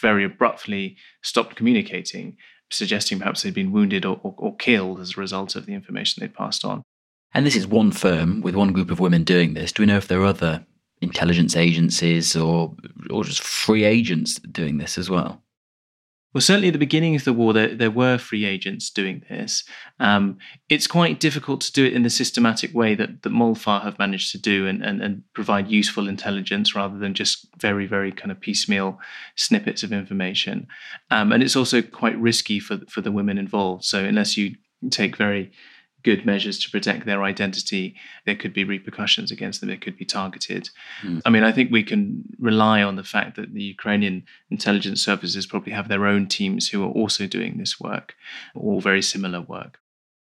very 0.01 0.25
abruptly 0.25 0.97
stopped 1.23 1.55
communicating 1.55 2.37
suggesting 2.71 3.19
perhaps 3.19 3.43
they'd 3.43 3.55
been 3.55 3.73
wounded 3.73 4.05
or, 4.05 4.21
or, 4.23 4.35
or 4.39 4.57
killed 4.57 5.01
as 5.01 5.17
a 5.17 5.21
result 5.21 5.55
of 5.57 5.67
the 5.67 5.75
information 5.75 6.21
they'd 6.21 6.35
passed 6.35 6.65
on. 6.65 6.83
And 7.33 7.45
this 7.45 7.57
is 7.57 7.67
one 7.67 7.91
firm 7.91 8.41
with 8.41 8.55
one 8.55 8.73
group 8.73 8.91
of 8.91 9.01
women 9.01 9.25
doing 9.25 9.55
this. 9.55 9.73
Do 9.73 9.83
we 9.83 9.87
know 9.87 9.97
if 9.97 10.09
there 10.09 10.21
are 10.21 10.27
other 10.27 10.65
intelligence 11.01 11.57
agencies 11.57 12.37
or 12.37 12.75
or 13.11 13.25
just 13.25 13.43
free 13.43 13.85
agents 13.85 14.37
doing 14.39 14.79
this 14.79 14.97
as 14.97 15.11
well? 15.11 15.44
Well, 16.35 16.41
certainly 16.41 16.69
at 16.69 16.73
the 16.73 16.79
beginning 16.79 17.15
of 17.15 17.23
the 17.23 17.33
war, 17.33 17.53
there, 17.53 17.73
there 17.73 17.93
were 17.93 18.19
free 18.19 18.45
agents 18.45 18.91
doing 18.91 19.23
this. 19.31 19.63
Um, 20.01 20.39
it's 20.69 20.89
quite 20.89 21.21
difficult 21.21 21.61
to 21.61 21.73
do 21.73 21.85
it 21.85 21.93
in 21.93 22.03
the 22.03 22.11
systematic 22.11 22.75
way 22.75 22.97
that, 22.97 23.23
that 23.23 23.33
Molfar 23.33 23.83
have 23.83 24.01
managed 24.01 24.33
to 24.33 24.39
do 24.39 24.67
and, 24.67 24.83
and, 24.83 25.01
and 25.01 25.23
provide 25.33 25.71
useful 25.71 26.09
intelligence 26.09 26.75
rather 26.75 26.99
than 26.99 27.15
just 27.15 27.47
very, 27.61 27.87
very 27.87 28.11
kind 28.11 28.33
of 28.33 28.41
piecemeal 28.41 28.99
snippets 29.37 29.85
of 29.85 29.93
information. 29.93 30.67
Um, 31.13 31.31
and 31.31 31.41
it's 31.41 31.55
also 31.55 31.81
quite 31.83 32.19
risky 32.19 32.59
for, 32.59 32.81
for 32.89 33.01
the 33.01 33.13
women 33.13 33.39
involved. 33.39 33.85
So, 33.85 34.05
unless 34.05 34.37
you 34.37 34.57
take 34.91 35.17
very 35.17 35.53
good 36.05 36.25
measures 36.25 36.59
to 36.61 36.71
protect 36.71 37.07
their 37.07 37.25
identity, 37.25 37.97
there 38.27 38.37
could 38.37 38.53
be 38.53 38.63
repercussions 38.63 39.31
against 39.31 39.61
them. 39.61 39.71
It 39.71 39.81
could 39.81 39.97
be 39.97 40.05
targeted. 40.05 40.71
Mm. 41.03 41.23
I 41.25 41.31
mean, 41.31 41.43
I 41.43 41.51
think 41.51 41.73
we 41.73 41.83
can 41.83 42.25
rely 42.39 42.83
on 42.83 42.97
the 42.97 43.03
fact 43.03 43.37
that 43.37 43.55
the 43.55 43.63
Ukrainian 43.63 44.25
intelligence 44.51 45.03
services 45.03 45.47
probably 45.47 45.73
have 45.73 45.89
their 45.89 46.07
own 46.07 46.29
teams 46.29 46.69
who 46.69 46.85
are 46.85 46.91
also 46.91 47.27
doing 47.27 47.59
this 47.59 47.81
work, 47.81 48.15
all 48.55 48.81
very 48.81 49.03
similar 49.03 49.41
work. 49.41 49.81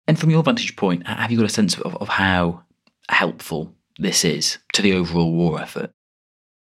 And 0.06 0.18
from 0.18 0.30
your 0.30 0.42
vantage 0.42 0.76
point, 0.76 1.06
have 1.06 1.30
you 1.30 1.38
got 1.38 1.46
a 1.46 1.50
sense 1.50 1.78
of, 1.78 1.94
of 1.96 2.08
how 2.08 2.62
helpful 3.08 3.74
this 3.98 4.24
is 4.24 4.58
to 4.72 4.82
the 4.82 4.92
overall 4.92 5.32
war 5.32 5.60
effort? 5.60 5.92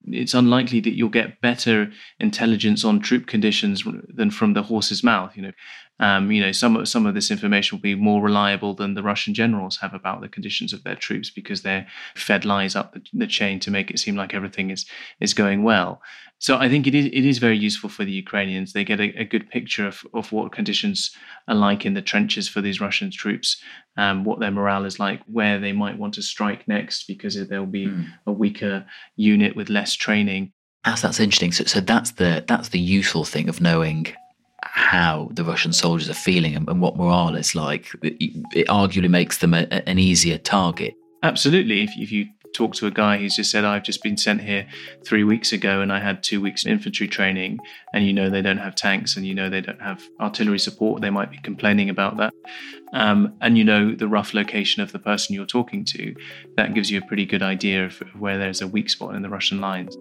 it's 0.07 0.35
unlikely 0.35 0.81
that 0.81 0.97
you'll 0.97 1.09
get 1.09 1.41
better 1.41 1.91
intelligence 2.19 2.85
on 2.85 3.01
troop 3.01 3.27
conditions 3.27 3.85
than 4.09 4.31
from 4.31 4.55
the 4.55 4.63
horse's 4.63 5.05
mouth. 5.05 5.37
You 5.37 5.43
know, 5.43 5.53
um, 6.03 6.33
you 6.33 6.41
know, 6.41 6.51
some 6.51 6.77
of 6.77 6.89
some 6.89 7.07
of 7.07 7.15
this 7.15 7.31
information 7.31 7.79
will 7.79 7.83
be 7.83 7.95
more 7.95 8.21
reliable 8.21 8.75
than 8.75 8.95
the 8.95 9.05
Russian 9.05 9.35
generals 9.35 9.77
have 9.77 9.95
about 9.95 10.21
the 10.21 10.29
conditions 10.29 10.73
of 10.73 10.83
their 10.83 10.97
troops 10.97 11.31
because 11.31 11.63
they're 11.63 11.87
fed 12.17 12.45
lies 12.45 12.75
up 12.75 12.93
the, 12.93 13.03
the 13.13 13.27
chain 13.29 13.61
to 13.61 13.71
make 13.71 13.89
it 13.89 14.01
seem 14.01 14.17
like 14.17 14.35
everything 14.35 14.71
is 14.71 14.85
is 15.21 15.33
going 15.33 15.63
well. 15.63 16.03
So 16.39 16.57
I 16.57 16.69
think 16.69 16.89
it 16.89 16.95
is 16.97 17.07
it 17.07 17.25
is 17.25 17.39
very 17.39 17.57
useful 17.57 17.89
for 17.89 18.05
the 18.05 18.11
Ukrainians. 18.11 18.73
They 18.73 18.83
get 18.83 18.99
a, 18.99 19.17
a 19.17 19.25
good 19.25 19.49
picture 19.49 19.87
of, 19.87 20.05
of 20.13 20.33
what 20.33 20.51
conditions 20.51 21.15
are 21.47 21.55
like 21.55 21.87
in 21.87 21.95
the 21.95 22.03
trenches 22.03 22.49
for 22.49 22.61
these 22.61 22.81
Russian 22.81 23.13
troops, 23.13 23.63
um, 23.97 24.25
what 24.25 24.41
their 24.41 24.51
morale 24.51 24.85
is 24.85 24.99
like, 24.99 25.21
where 25.27 25.61
they 25.61 25.73
might 25.73 25.99
want 25.99 26.15
to 26.15 26.23
strike 26.23 26.67
next 26.67 27.07
because 27.07 27.37
there'll 27.49 27.65
be 27.65 27.87
mm. 27.87 28.07
a 28.27 28.33
weaker 28.33 28.85
unit 29.15 29.55
with 29.55 29.69
less 29.71 29.95
training. 29.95 30.53
That's 30.85 31.03
that's 31.03 31.21
interesting. 31.21 31.53
So 31.53 31.63
so 31.63 31.81
that's 31.81 32.11
the 32.11 32.45
that's 32.49 32.71
the 32.71 32.81
useful 32.81 33.25
thing 33.25 33.49
of 33.49 33.61
knowing 33.61 34.13
how 34.63 35.29
the 35.33 35.45
Russian 35.45 35.73
soldiers 35.73 36.09
are 36.09 36.15
feeling 36.15 36.55
and, 36.55 36.69
and 36.69 36.81
what 36.81 36.97
morale 36.97 37.37
is 37.37 37.55
like. 37.55 37.89
It, 38.03 38.17
it 38.55 38.67
arguably 38.69 39.11
makes 39.11 39.39
them 39.39 39.55
a, 39.55 39.67
an 39.89 39.99
easier 39.99 40.39
target. 40.39 40.95
Absolutely. 41.23 41.83
If, 41.83 41.91
if 41.97 42.11
you 42.11 42.27
talk 42.53 42.75
to 42.75 42.87
a 42.87 42.91
guy 42.91 43.17
who's 43.17 43.37
just 43.37 43.51
said, 43.51 43.65
I've 43.65 43.83
just 43.83 44.03
been 44.03 44.17
sent 44.17 44.41
here 44.41 44.67
three 45.05 45.25
weeks 45.25 45.53
ago 45.53 45.81
and 45.81 45.93
I 45.93 46.01
had 46.01 46.23
two 46.23 46.41
weeks 46.41 46.65
of 46.65 46.73
infantry 46.73 47.09
training, 47.09 47.59
and 47.93 48.07
you 48.07 48.13
know 48.13 48.31
they 48.31 48.43
don't 48.43 48.59
have 48.59 48.75
tanks 48.75 49.17
and 49.17 49.27
you 49.27 49.35
know 49.35 49.49
they 49.49 49.61
don't 49.61 49.81
have 49.81 50.03
artillery 50.21 50.59
support, 50.59 51.01
they 51.01 51.11
might 51.11 51.31
be 51.31 51.39
complaining 51.39 51.89
about 51.89 52.17
that. 52.19 52.35
Um, 52.93 53.35
and 53.41 53.57
you 53.57 53.65
know 53.65 53.95
the 53.95 54.09
rough 54.09 54.35
location 54.35 54.83
of 54.83 54.93
the 54.93 54.99
person 54.99 55.35
you're 55.35 55.47
talking 55.47 55.85
to, 55.87 56.15
that 56.57 56.75
gives 56.75 56.91
you 56.91 56.99
a 56.99 57.07
pretty 57.07 57.27
good 57.27 57.43
idea 57.43 57.87
of 57.87 57.99
where 58.19 58.39
there's 58.39 58.61
a 58.61 58.69
weak 58.69 58.91
spot 58.91 59.15
in 59.15 59.23
the 59.23 59.31
Russian 59.31 59.61
lines. 59.61 59.97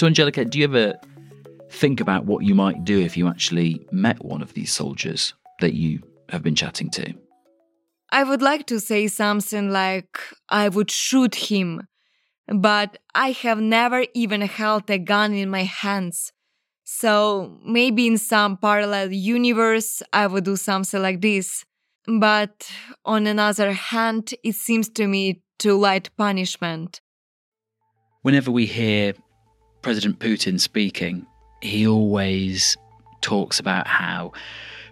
So, 0.00 0.06
Angelica, 0.06 0.46
do 0.46 0.58
you 0.58 0.64
ever 0.64 0.94
think 1.72 2.00
about 2.00 2.24
what 2.24 2.42
you 2.42 2.54
might 2.54 2.84
do 2.84 2.98
if 2.98 3.18
you 3.18 3.28
actually 3.28 3.86
met 3.92 4.24
one 4.24 4.40
of 4.40 4.54
these 4.54 4.72
soldiers 4.72 5.34
that 5.60 5.74
you 5.74 6.00
have 6.30 6.42
been 6.42 6.54
chatting 6.54 6.88
to? 6.92 7.12
I 8.10 8.24
would 8.24 8.40
like 8.40 8.64
to 8.68 8.80
say 8.80 9.08
something 9.08 9.70
like, 9.70 10.18
I 10.48 10.70
would 10.70 10.90
shoot 10.90 11.34
him, 11.34 11.86
but 12.48 12.96
I 13.14 13.32
have 13.32 13.60
never 13.60 14.06
even 14.14 14.40
held 14.40 14.88
a 14.88 14.96
gun 14.96 15.34
in 15.34 15.50
my 15.50 15.64
hands. 15.64 16.32
So 16.84 17.58
maybe 17.62 18.06
in 18.06 18.16
some 18.16 18.56
parallel 18.56 19.12
universe, 19.12 20.02
I 20.14 20.28
would 20.28 20.44
do 20.44 20.56
something 20.56 21.02
like 21.02 21.20
this. 21.20 21.66
But 22.06 22.70
on 23.04 23.26
another 23.26 23.74
hand, 23.74 24.32
it 24.42 24.54
seems 24.54 24.88
to 24.92 25.06
me 25.06 25.42
too 25.58 25.76
light 25.76 26.08
punishment. 26.16 27.02
Whenever 28.22 28.50
we 28.50 28.64
hear 28.64 29.12
President 29.82 30.18
Putin 30.18 30.60
speaking, 30.60 31.26
he 31.62 31.86
always 31.86 32.76
talks 33.22 33.58
about 33.58 33.86
how 33.86 34.32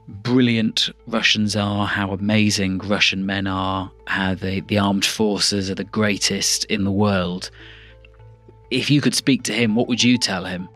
brilliant 0.09 0.91
Russians 1.07 1.55
are, 1.55 1.87
how 1.87 2.13
amazing 2.13 2.79
Russian 2.79 3.27
men 3.27 3.47
are, 3.47 3.91
how 4.07 4.35
the, 4.35 4.61
the 4.61 4.79
armed 4.79 5.05
forces 5.05 5.71
are 5.71 5.75
the 5.75 5.85
greatest 5.85 6.65
in 6.67 6.85
the 6.85 6.91
world. 6.91 7.51
If 8.71 8.91
you 8.91 9.01
could 9.01 9.15
speak 9.15 9.43
to 9.45 9.53
him, 9.53 9.75
what 9.75 9.89
would 9.89 10.03
you 10.03 10.17
tell 10.17 10.45
him? 10.45 10.69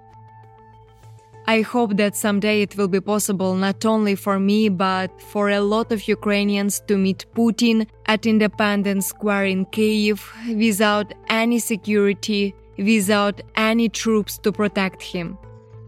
I 1.46 1.62
hope 1.62 1.96
that 1.96 2.14
someday 2.14 2.62
it 2.62 2.76
will 2.76 2.88
be 2.88 3.00
possible 3.00 3.56
not 3.56 3.84
only 3.84 4.14
for 4.14 4.38
me 4.38 4.68
but 4.68 5.10
for 5.20 5.50
a 5.50 5.60
lot 5.60 5.90
of 5.90 6.06
Ukrainians 6.06 6.80
to 6.86 6.96
meet 6.96 7.26
Putin 7.34 7.88
at 8.06 8.26
Independence 8.26 9.08
Square 9.08 9.46
in 9.46 9.64
Kiev 9.66 10.32
without 10.54 11.12
any 11.28 11.58
security, 11.58 12.54
without 12.78 13.40
any 13.56 13.88
troops 13.88 14.38
to 14.38 14.52
protect 14.52 15.02
him. 15.02 15.38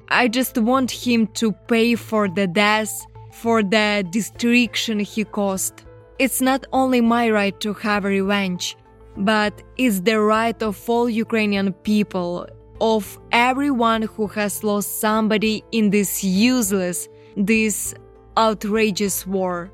I 0.09 0.29
just 0.29 0.59
want 0.59 0.91
him 0.91 1.27
to 1.29 1.53
pay 1.53 1.95
for 1.95 2.29
the 2.29 2.47
death, 2.47 3.07
for 3.33 3.63
the 3.63 4.07
destruction 4.11 5.01
he 5.01 5.25
caused. 5.25 5.83
It's 6.19 6.41
not 6.41 6.65
only 6.73 7.01
my 7.01 7.31
right 7.31 7.59
to 7.61 7.73
have 7.75 8.05
revenge, 8.05 8.77
but 9.17 9.63
it's 9.77 10.01
the 10.01 10.21
right 10.21 10.61
of 10.63 10.79
all 10.89 11.09
Ukrainian 11.09 11.73
people, 11.73 12.47
of 12.81 13.19
everyone 13.33 14.03
who 14.03 14.27
has 14.29 14.63
lost 14.63 15.01
somebody 15.01 15.65
in 15.73 15.91
this 15.91 16.23
useless, 16.23 17.09
this 17.37 17.95
outrageous 18.37 19.27
war. 19.27 19.71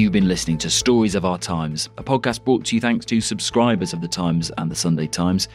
You've 0.00 0.12
been 0.12 0.28
listening 0.28 0.56
to 0.56 0.70
Stories 0.70 1.14
of 1.14 1.26
Our 1.26 1.36
Times, 1.36 1.90
a 1.98 2.02
podcast 2.02 2.42
brought 2.42 2.64
to 2.64 2.74
you 2.74 2.80
thanks 2.80 3.04
to 3.04 3.20
subscribers 3.20 3.92
of 3.92 4.00
The 4.00 4.08
Times 4.08 4.50
and 4.56 4.70
The 4.70 4.74
Sunday 4.74 5.06
Times. 5.06 5.46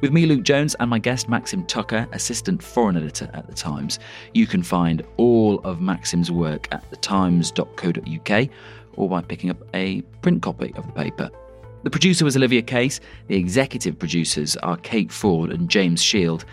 With 0.00 0.12
me, 0.12 0.26
Luke 0.26 0.42
Jones, 0.42 0.74
and 0.80 0.90
my 0.90 0.98
guest, 0.98 1.28
Maxim 1.28 1.64
Tucker, 1.66 2.08
assistant 2.10 2.60
foreign 2.60 2.96
editor 2.96 3.30
at 3.32 3.46
The 3.46 3.54
Times. 3.54 4.00
You 4.34 4.48
can 4.48 4.64
find 4.64 5.04
all 5.18 5.60
of 5.60 5.80
Maxim's 5.80 6.32
work 6.32 6.66
at 6.72 6.82
thetimes.co.uk 6.90 8.48
or 8.94 9.08
by 9.08 9.22
picking 9.22 9.50
up 9.50 9.62
a 9.72 10.02
print 10.20 10.42
copy 10.42 10.74
of 10.74 10.84
the 10.84 10.92
paper. 10.94 11.30
The 11.84 11.90
producer 11.90 12.24
was 12.24 12.36
Olivia 12.36 12.62
Case, 12.62 12.98
the 13.28 13.36
executive 13.36 14.00
producers 14.00 14.56
are 14.56 14.78
Kate 14.78 15.12
Ford 15.12 15.52
and 15.52 15.70
James 15.70 16.02
Shield, 16.02 16.44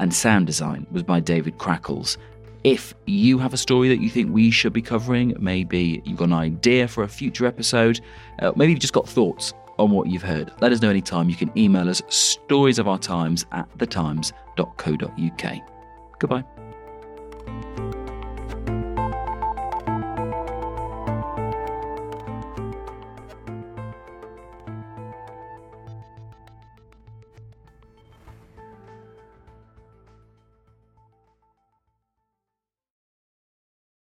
and 0.00 0.12
sound 0.12 0.48
design 0.48 0.88
was 0.90 1.04
by 1.04 1.20
David 1.20 1.56
Crackles. 1.58 2.18
If 2.66 2.94
you 3.06 3.38
have 3.38 3.54
a 3.54 3.56
story 3.56 3.88
that 3.90 4.00
you 4.00 4.10
think 4.10 4.34
we 4.34 4.50
should 4.50 4.72
be 4.72 4.82
covering, 4.82 5.36
maybe 5.38 6.02
you've 6.04 6.18
got 6.18 6.24
an 6.24 6.32
idea 6.32 6.88
for 6.88 7.04
a 7.04 7.08
future 7.08 7.46
episode, 7.46 8.00
uh, 8.40 8.50
maybe 8.56 8.72
you've 8.72 8.80
just 8.80 8.92
got 8.92 9.08
thoughts 9.08 9.54
on 9.78 9.92
what 9.92 10.08
you've 10.08 10.24
heard, 10.24 10.50
let 10.60 10.72
us 10.72 10.82
know 10.82 10.90
anytime. 10.90 11.28
You 11.28 11.36
can 11.36 11.56
email 11.56 11.88
us 11.88 12.02
stories 12.08 12.80
of 12.80 12.88
our 12.88 12.98
times 12.98 13.46
at 13.52 13.68
thetimes.co.uk. 13.78 15.60
Goodbye. 16.18 16.55